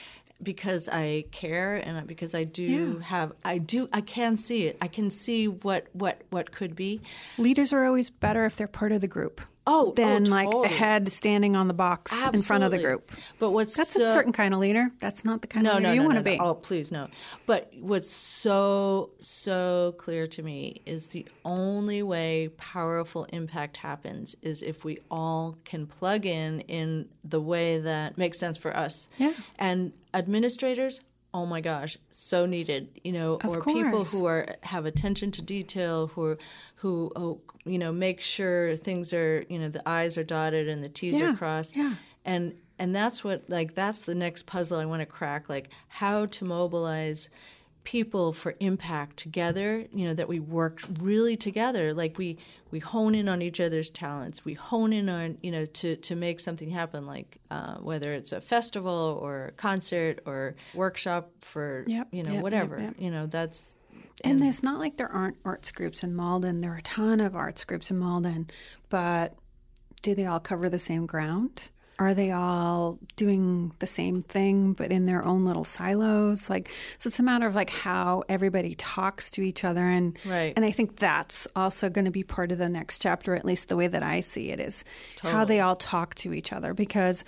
[0.42, 3.02] because I care and because I do Yeah.
[3.04, 4.76] have I do I can see it.
[4.80, 7.00] I can see what what what could be.
[7.38, 9.40] Leaders are always better if they're part of the group.
[9.64, 12.78] Oh, oh, than oh, like a head standing on the box in front of the
[12.78, 13.12] group.
[13.38, 14.90] But what's That's so, a certain kind of leader.
[14.98, 16.36] That's not the kind no, of leader no, you no, want to no.
[16.36, 16.40] be.
[16.40, 17.08] Oh, please no.
[17.46, 24.62] But what's so so clear to me is the only way powerful impact happens is
[24.62, 29.08] if we all can plug in in the way that makes sense for us.
[29.18, 29.34] Yeah.
[29.58, 31.00] And administrators,
[31.34, 32.88] oh my gosh, so needed.
[33.04, 36.38] You know, Of or people who are have attention to detail, who are,
[36.76, 40.82] who oh, you know make sure things are you know the I's are dotted and
[40.82, 41.94] the T's Yeah, are crossed yeah.
[42.24, 46.26] and and that's what like that's the next puzzle i want to crack like how
[46.26, 47.30] to mobilize
[47.84, 52.38] people for impact together you know that we work really together like we
[52.70, 56.14] we hone in on each other's talents we hone in on you know to to
[56.14, 61.84] make something happen like uh, whether it's a festival or a concert or workshop for
[61.86, 62.94] Yep, you know yep, whatever yep.
[62.98, 63.76] you know that's
[64.24, 66.60] And it's not like there aren't arts groups in Malden.
[66.60, 68.48] There are a ton of arts groups in Malden,
[68.88, 69.34] but
[70.02, 71.70] do they all cover the same ground?
[72.02, 76.50] Are they all doing the same thing but in their own little silos?
[76.50, 80.52] Like so it's a matter of like how everybody talks to each other and Right.
[80.56, 83.68] and I think that's also going to be part of the next chapter at least
[83.68, 84.84] the way that I see it is
[85.20, 87.24] how they all talk to each other because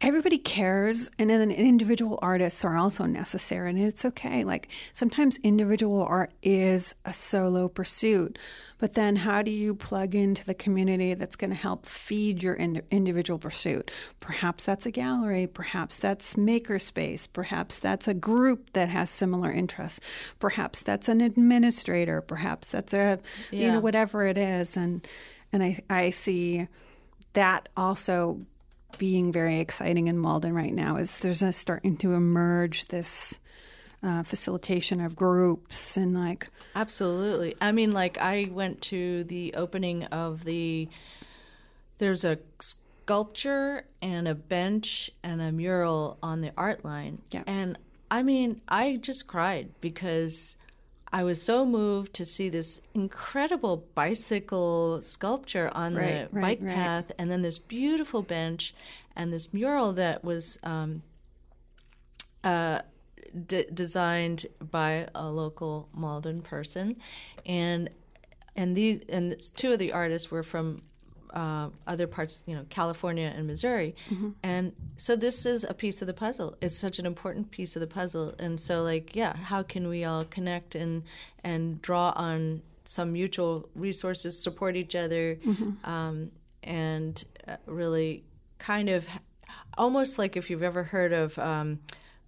[0.00, 4.44] everybody cares and then individual artists are also necessary and it's okay.
[4.44, 8.38] Like sometimes individual art is a solo pursuit
[8.78, 12.52] but then how do you plug into the community that's going to help feed your
[12.54, 13.90] ind- individual pursuit?
[14.20, 20.00] Perhaps that's a gallery perhaps that's makerspace perhaps that's a group that has similar interests
[20.38, 23.18] perhaps that's an administrator perhaps that's a
[23.50, 25.06] you know whatever it is and
[25.52, 26.66] and i i see
[27.32, 28.40] that also
[28.98, 33.38] being very exciting in Malden right now is there's a starting to emerge this
[34.02, 37.54] uh, facilitation of groups and like Absolutely.
[37.60, 40.88] I mean, like I went to the opening of the.
[41.98, 47.42] There's a sculpture and a bench and a mural on the art line, Yeah.
[47.46, 47.78] and
[48.10, 50.56] I mean, I just cried because
[51.12, 56.58] I was so moved to see this incredible bicycle sculpture on Right, the right, bike
[56.62, 56.74] right.
[56.74, 58.74] path, and then this beautiful bench,
[59.14, 61.02] and this mural that was um,
[62.44, 62.80] uh,
[63.46, 66.96] d- designed by a local Malden person,
[67.44, 67.88] and
[68.56, 70.82] and these and two of the artists were from
[71.36, 73.94] uh, other parts, you know, California and Missouri,
[74.42, 76.56] and so this is a piece of the puzzle.
[76.62, 80.04] It's such an important piece of the puzzle, and so like, yeah, how can we
[80.04, 81.02] all connect and
[81.44, 85.38] and draw on some mutual resources, support each other,
[85.84, 86.30] um,
[86.62, 88.22] and uh, really
[88.58, 89.06] kind of
[89.76, 91.78] almost like if you've ever heard of um,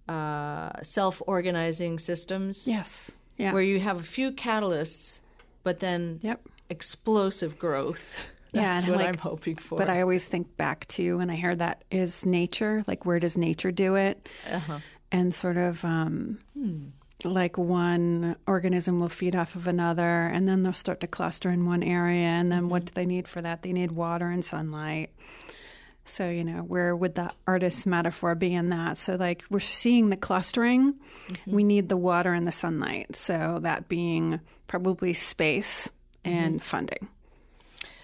[0.07, 3.15] uh, self-organizing systems Yes.
[3.37, 3.53] Yeah.
[3.53, 5.21] where you have a few catalysts,
[5.63, 6.39] but then Yep.
[6.69, 8.15] explosive growth.
[8.51, 9.77] That's Yeah, and what like- I'm hoping for.
[9.77, 12.83] But I always think back to when I hear that is nature.
[12.87, 14.27] Like, where does nature do it?
[14.51, 14.79] Uh-huh.
[15.11, 16.87] And sort of um, Hmm.
[17.23, 21.65] like one organism will feed off of another, and then they'll start to cluster in
[21.65, 22.27] one area.
[22.27, 22.69] And then Mm-hmm.
[22.69, 23.61] what do they need for that?
[23.61, 25.11] They need water and sunlight.
[26.05, 28.97] So, you know, where would the artist's metaphor be in that?
[28.97, 30.93] So, like, we're seeing the clustering.
[30.93, 31.51] Mm-hmm.
[31.55, 33.15] We need the water and the sunlight.
[33.15, 35.89] So, that being probably space
[36.25, 36.63] and Mm-hmm.
[36.63, 37.07] funding.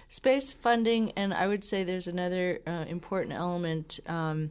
[0.08, 4.50] Space funding, and I would say there's another uh, important element um,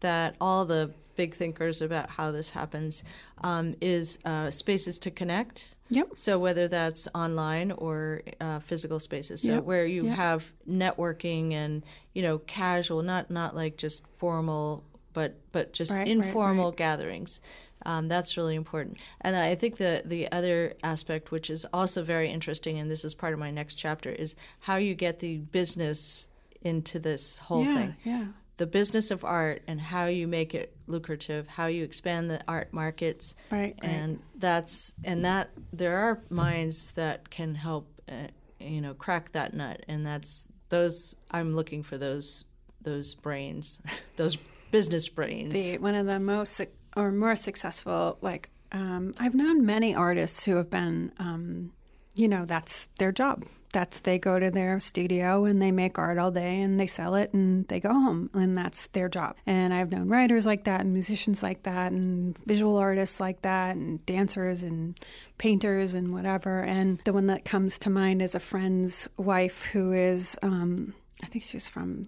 [0.00, 3.04] that all the big thinkers about how this happens
[3.42, 5.74] um, is uh, spaces to connect.
[5.90, 6.08] Yep.
[6.14, 9.64] So whether that's online or uh, physical spaces, so Yep.
[9.64, 10.16] where you Yep.
[10.16, 11.84] have networking and
[12.14, 14.82] you know casual, not not like just formal,
[15.12, 16.76] but but just Right, right, informal right.
[16.76, 17.40] gatherings.
[17.86, 18.98] Um, that's really important.
[19.20, 23.14] And I think the the other aspect, which is also very interesting, and this is
[23.14, 26.28] part of my next chapter, is how you get the business
[26.62, 28.26] into this whole yeah, thing Yeah.
[28.56, 32.72] the business of art and how you make it lucrative, how you expand the art
[32.72, 33.90] markets, Right, right.
[33.90, 38.28] and that's and that there are minds that can help, uh,
[38.60, 42.44] you know, crack that nut, and that's those I'm looking for those
[42.80, 43.80] those brains,
[44.16, 44.36] those
[44.70, 45.52] business brains.
[45.52, 46.60] the one of the most
[46.96, 51.70] or more successful like um, i've known many artists who have been um,
[52.14, 53.44] you know that's their job.
[53.72, 57.16] That's they go to their studio and they make art all day and they sell
[57.16, 59.36] it and they go home and that's their job.
[59.46, 63.74] And i've known writers like that and musicians like that and visual artists like that
[63.74, 64.98] and dancers and
[65.38, 66.60] painters and whatever.
[66.60, 71.26] And the one that comes to mind is a friend's wife who is um, i
[71.26, 72.02] think she's from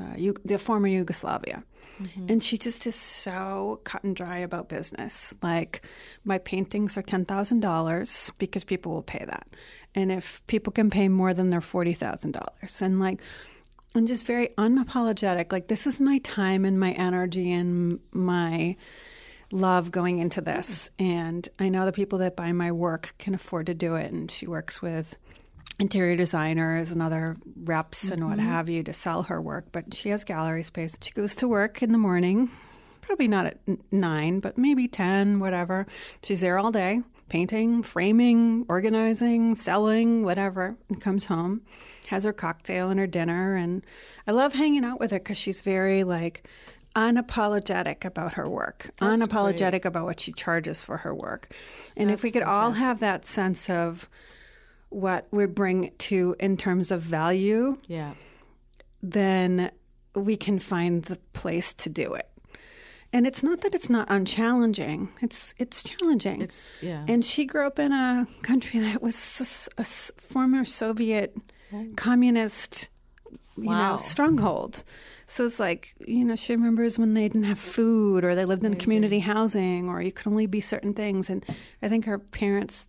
[0.00, 1.62] uh, U- the former yugoslavia
[2.00, 2.26] Mm-hmm.
[2.28, 5.34] and she just is so cut and dry about business.
[5.42, 5.86] Like,
[6.24, 9.46] my paintings are $10,000 because people will pay that.
[9.94, 13.22] And if people can pay more than their $40,000, and like,
[13.94, 15.52] I'm just very unapologetic.
[15.52, 18.76] Like, this is my time and my energy and my
[19.52, 20.90] love going into this.
[20.98, 24.12] And I know the people that buy my work can afford to do it.
[24.12, 25.18] And she works with
[25.78, 29.66] interior designers and other reps and what have you to sell her work.
[29.72, 30.96] But she has gallery space.
[31.00, 32.50] She goes to work in the morning,
[33.02, 33.58] probably not at
[33.92, 35.86] nine, but maybe 10, whatever.
[36.22, 41.60] She's there all day, painting, framing, organizing, selling, whatever, and comes home,
[42.06, 43.56] has her cocktail and her dinner.
[43.56, 43.84] And
[44.26, 46.48] I love hanging out with her because she's very like,
[46.94, 51.52] unapologetic about her work, unapologetic about what she charges for her work.
[51.94, 54.08] And if we could all have that sense of
[54.90, 58.14] what we bring to in terms of value, yeah,
[59.02, 59.70] then
[60.14, 62.28] we can find the place to do it.
[63.12, 65.08] And it's not that it's not unchallenging.
[65.22, 66.42] It's it's challenging.
[66.42, 67.04] it's yeah.
[67.08, 71.36] And she grew up in a country that was a former Soviet
[71.96, 72.90] communist,
[73.56, 73.92] you Wow.
[73.92, 74.84] know, stronghold.
[75.26, 78.64] So it's like, you know, she remembers when they didn't have food or they lived
[78.64, 81.30] in community housing or you could only be certain things.
[81.30, 81.44] And
[81.82, 82.86] I think her parents,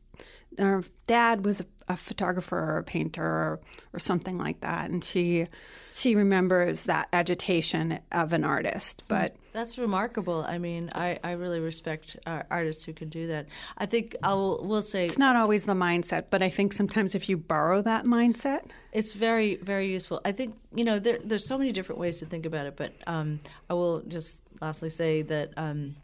[0.59, 3.59] her dad was a, photographer or a painter or,
[3.93, 4.89] or something like that.
[4.89, 5.47] And she,
[5.93, 9.03] she remembers that agitation of an artist.
[9.07, 10.45] But That's remarkable.
[10.47, 13.47] I mean, I, I really respect uh, artists who can do that.
[13.77, 16.25] I think I will will say it's not always the mindset.
[16.29, 20.21] But I think sometimes if you borrow that mindset, It's very, very useful.
[20.23, 22.93] I think you know there, there's so many different ways to think about it, but
[23.07, 25.95] um, I will just lastly say that um,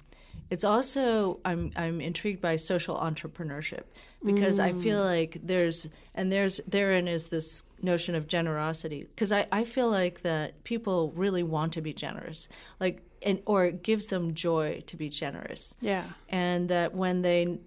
[0.49, 3.83] it's also I'm I'm intrigued by social entrepreneurship
[4.25, 9.01] because I feel like there's and there's therein is this notion of generosity.
[9.03, 12.47] Because I, I feel like that people really want to be generous
[12.79, 15.75] like and or it gives them joy to be generous.
[15.81, 16.05] Yeah.
[16.29, 17.59] and that when they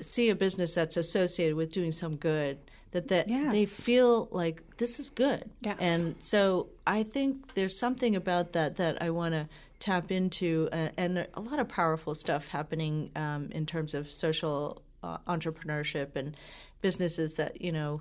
[0.00, 2.58] see a business that's associated with doing some good
[2.92, 5.48] that that they feel like this is good.
[5.62, 5.76] Yes.
[5.80, 9.48] and so i think there's something about that that i want to
[9.78, 14.80] tap into uh, and a lot of powerful stuff happening um, in terms of social
[15.02, 16.36] uh, entrepreneurship and
[16.80, 18.00] businesses that you know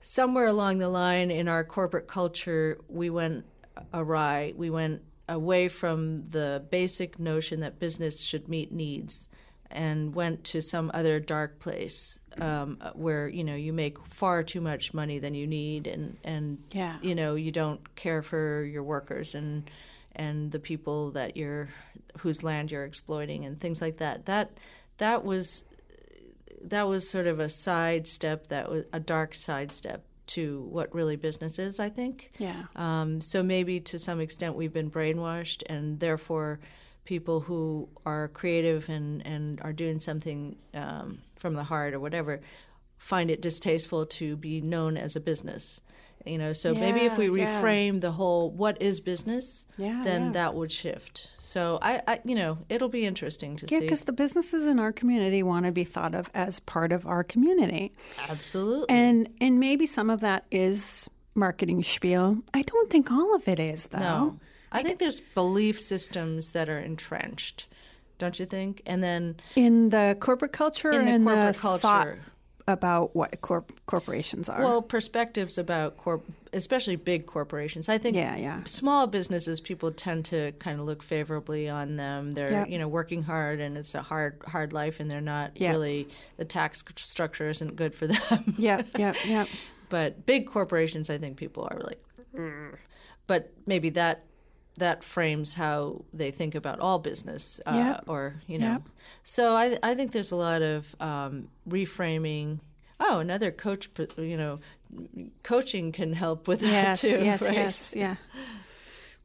[0.00, 3.44] somewhere along the line in our corporate culture we went
[3.94, 4.52] awry.
[4.56, 9.28] We went away from the basic notion that business should meet needs
[9.70, 14.60] and went to some other dark place um, where you know you make far too
[14.60, 16.98] much money than you need and and Yeah.
[17.00, 19.70] you know you don't care for your workers and
[20.16, 21.68] and the people that you're
[22.18, 24.50] whose land you're exploiting and things like that that
[24.98, 25.64] that was
[26.64, 31.58] that was sort of a sidestep that was a dark sidestep to what really business
[31.58, 32.64] is i think Yeah.
[32.76, 36.60] um, so maybe to some extent we've been brainwashed, and therefore
[37.04, 42.40] people who are creative and, and are doing something um, from the heart or whatever
[42.96, 45.80] find it distasteful to be known as a business.
[46.24, 47.62] You know, so maybe if we Yeah, yeah.
[47.62, 50.32] reframe the whole "what is business," Yeah, then yeah.
[50.32, 51.30] that would shift.
[51.40, 53.84] So I, I, you know, it'll be interesting to Yeah, see.
[53.84, 57.24] because the businesses in our community want to be thought of as part of our
[57.24, 57.92] community.
[58.28, 58.86] Absolutely.
[58.88, 62.38] And and maybe some of that is marketing spiel.
[62.54, 63.98] I don't think all of it is though.
[63.98, 64.40] No.
[64.70, 67.68] I think there's belief systems that are entrenched,
[68.16, 68.80] don't you think?
[68.86, 72.18] And then In the corporate culture In the corporate the culture.
[72.68, 74.60] About what corp- corporations are.
[74.60, 77.88] Well, perspectives about corp, especially big corporations.
[77.88, 78.62] I think Yeah, yeah.
[78.64, 82.30] small businesses people tend to kind of look favorably on them.
[82.32, 82.68] They're Yep.
[82.70, 85.70] you know working hard and it's a hard hard life, and they're not Yeah.
[85.72, 88.54] really the tax structure isn't good for them.
[88.58, 89.46] yeah, yeah, yeah.
[89.88, 92.02] but big corporations, I think people are like,
[92.38, 92.78] "Ugh."
[93.26, 94.24] but maybe that
[94.78, 98.04] that frames how they think about all business, uh, Yep.
[98.08, 98.72] or you know.
[98.72, 98.82] Yep.
[99.22, 102.60] So I I think there's a lot of um, reframing.
[103.00, 104.60] Oh, another coach, you know,
[105.42, 107.24] coaching can help with that Yes, too.
[107.24, 107.54] yes, right?
[107.54, 108.14] yes, yeah.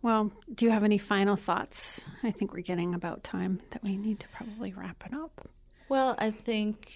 [0.01, 2.05] Well, do you have any final thoughts?
[2.23, 5.47] I think we're getting about time that we need to probably wrap it up.
[5.89, 6.91] Well, I think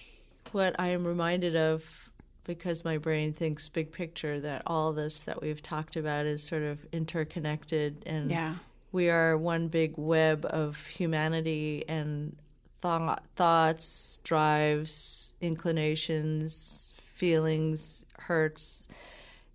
[0.51, 2.09] what I am reminded of,
[2.43, 6.63] because my brain thinks big picture, that all this that we've talked about is sort
[6.63, 8.55] of interconnected, and Yeah.
[8.91, 12.35] we are one big web of humanity and
[12.81, 18.83] thought, thoughts, drives, inclinations, feelings, hurts.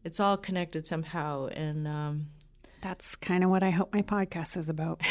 [0.05, 2.27] It's all connected somehow, and um,
[2.83, 5.01] That's kind of what I hope my podcast is about.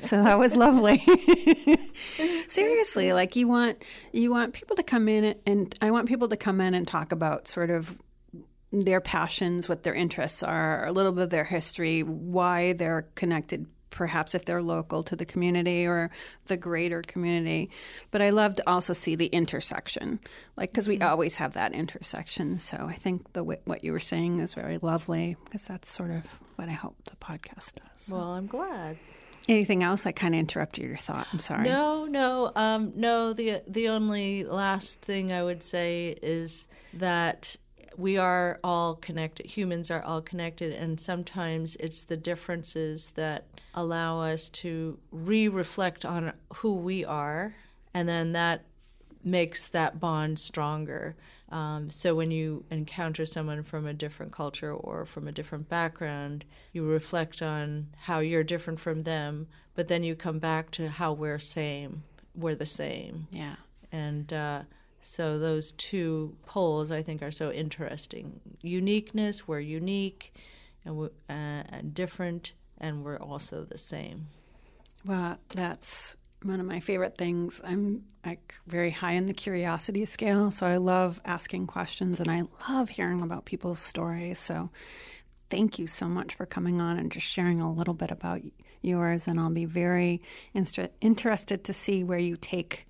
[0.00, 0.98] so that was lovely.
[2.48, 6.36] Seriously, like you want you want people to come in and I want people to
[6.36, 8.00] come in and talk about sort of
[8.72, 13.66] their passions, what their interests are, a little bit of their history, why they're connected
[13.90, 16.10] perhaps if they're local to the community or
[16.46, 17.70] the greater community.
[18.10, 20.20] But I love to also see the intersection,
[20.56, 21.08] like because we mm-hmm.
[21.08, 22.58] always have that intersection.
[22.58, 26.40] So I think the what you were saying is very lovely because that's sort of
[26.56, 28.10] what I hope the podcast does.
[28.10, 28.96] well, I'm glad.
[29.48, 30.06] Anything else?
[30.06, 31.26] I kind of interrupted your thought.
[31.32, 31.64] I'm sorry.
[31.64, 33.32] No, no, um, no.
[33.32, 37.56] The the only last thing I would say is that
[37.96, 39.46] we are all connected.
[39.46, 46.32] Humans are all connected, and sometimes it's the differences that allow us to re-reflect on
[46.54, 47.54] who we are,
[47.94, 48.64] and then that
[49.24, 51.16] makes that bond stronger.
[51.50, 56.44] Um, so when you encounter someone from a different culture or from a different background,
[56.72, 61.12] you reflect on how you're different from them, but then you come back to how
[61.12, 62.04] we're same.
[62.36, 63.56] We're the same, Yeah.
[63.90, 64.62] and uh,
[65.00, 68.38] so those two poles I think are so interesting.
[68.62, 70.32] Uniqueness, we're unique,
[70.84, 74.28] and we're uh, and different, and we're also the same.
[75.04, 77.60] Well, that's one of my favorite things.
[77.64, 82.42] I'm like very high in the curiosity scale, so I love asking questions and I
[82.68, 84.38] love hearing about people's stories.
[84.38, 84.70] So
[85.48, 88.40] thank you so much for coming on and just sharing a little bit about
[88.82, 89.26] yours.
[89.26, 90.22] And I'll be very
[90.54, 92.86] inst- interested to see where you take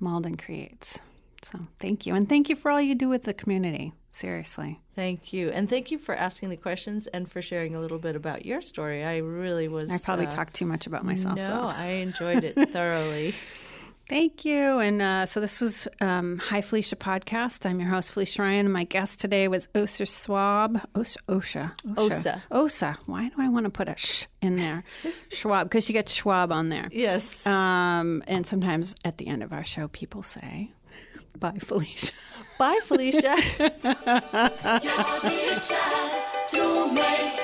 [0.00, 1.00] Malden Creates.
[1.42, 2.14] So thank you.
[2.14, 3.92] And thank you for all you do with the community.
[4.12, 4.78] Seriously.
[4.94, 8.14] Thank you, and thank you for asking the questions and for sharing a little bit
[8.14, 9.02] about your story.
[9.02, 9.90] I really was.
[9.90, 11.38] I probably uh, talked too much about myself.
[11.38, 11.70] No, so.
[11.74, 13.34] I enjoyed it thoroughly.
[14.08, 14.78] Thank you.
[14.78, 17.64] And uh, so this was um, Hi Felicia podcast.
[17.64, 18.66] I'm your host, Felicia Ryan.
[18.66, 20.80] And my guest today was Åsa Swab.
[20.94, 21.16] Åsa.
[21.28, 21.72] Osha.
[21.96, 22.42] Åsa.
[22.50, 22.96] Åsa.
[23.06, 24.84] Why do I want to put a sh in there?
[25.30, 26.90] Schwab, because you get Schwab on there.
[26.92, 27.46] Yes.
[27.46, 30.70] Um, and sometimes at the end of our show, people say,
[31.38, 32.12] Bye, Felicia.
[32.58, 33.34] Bye, Felicia.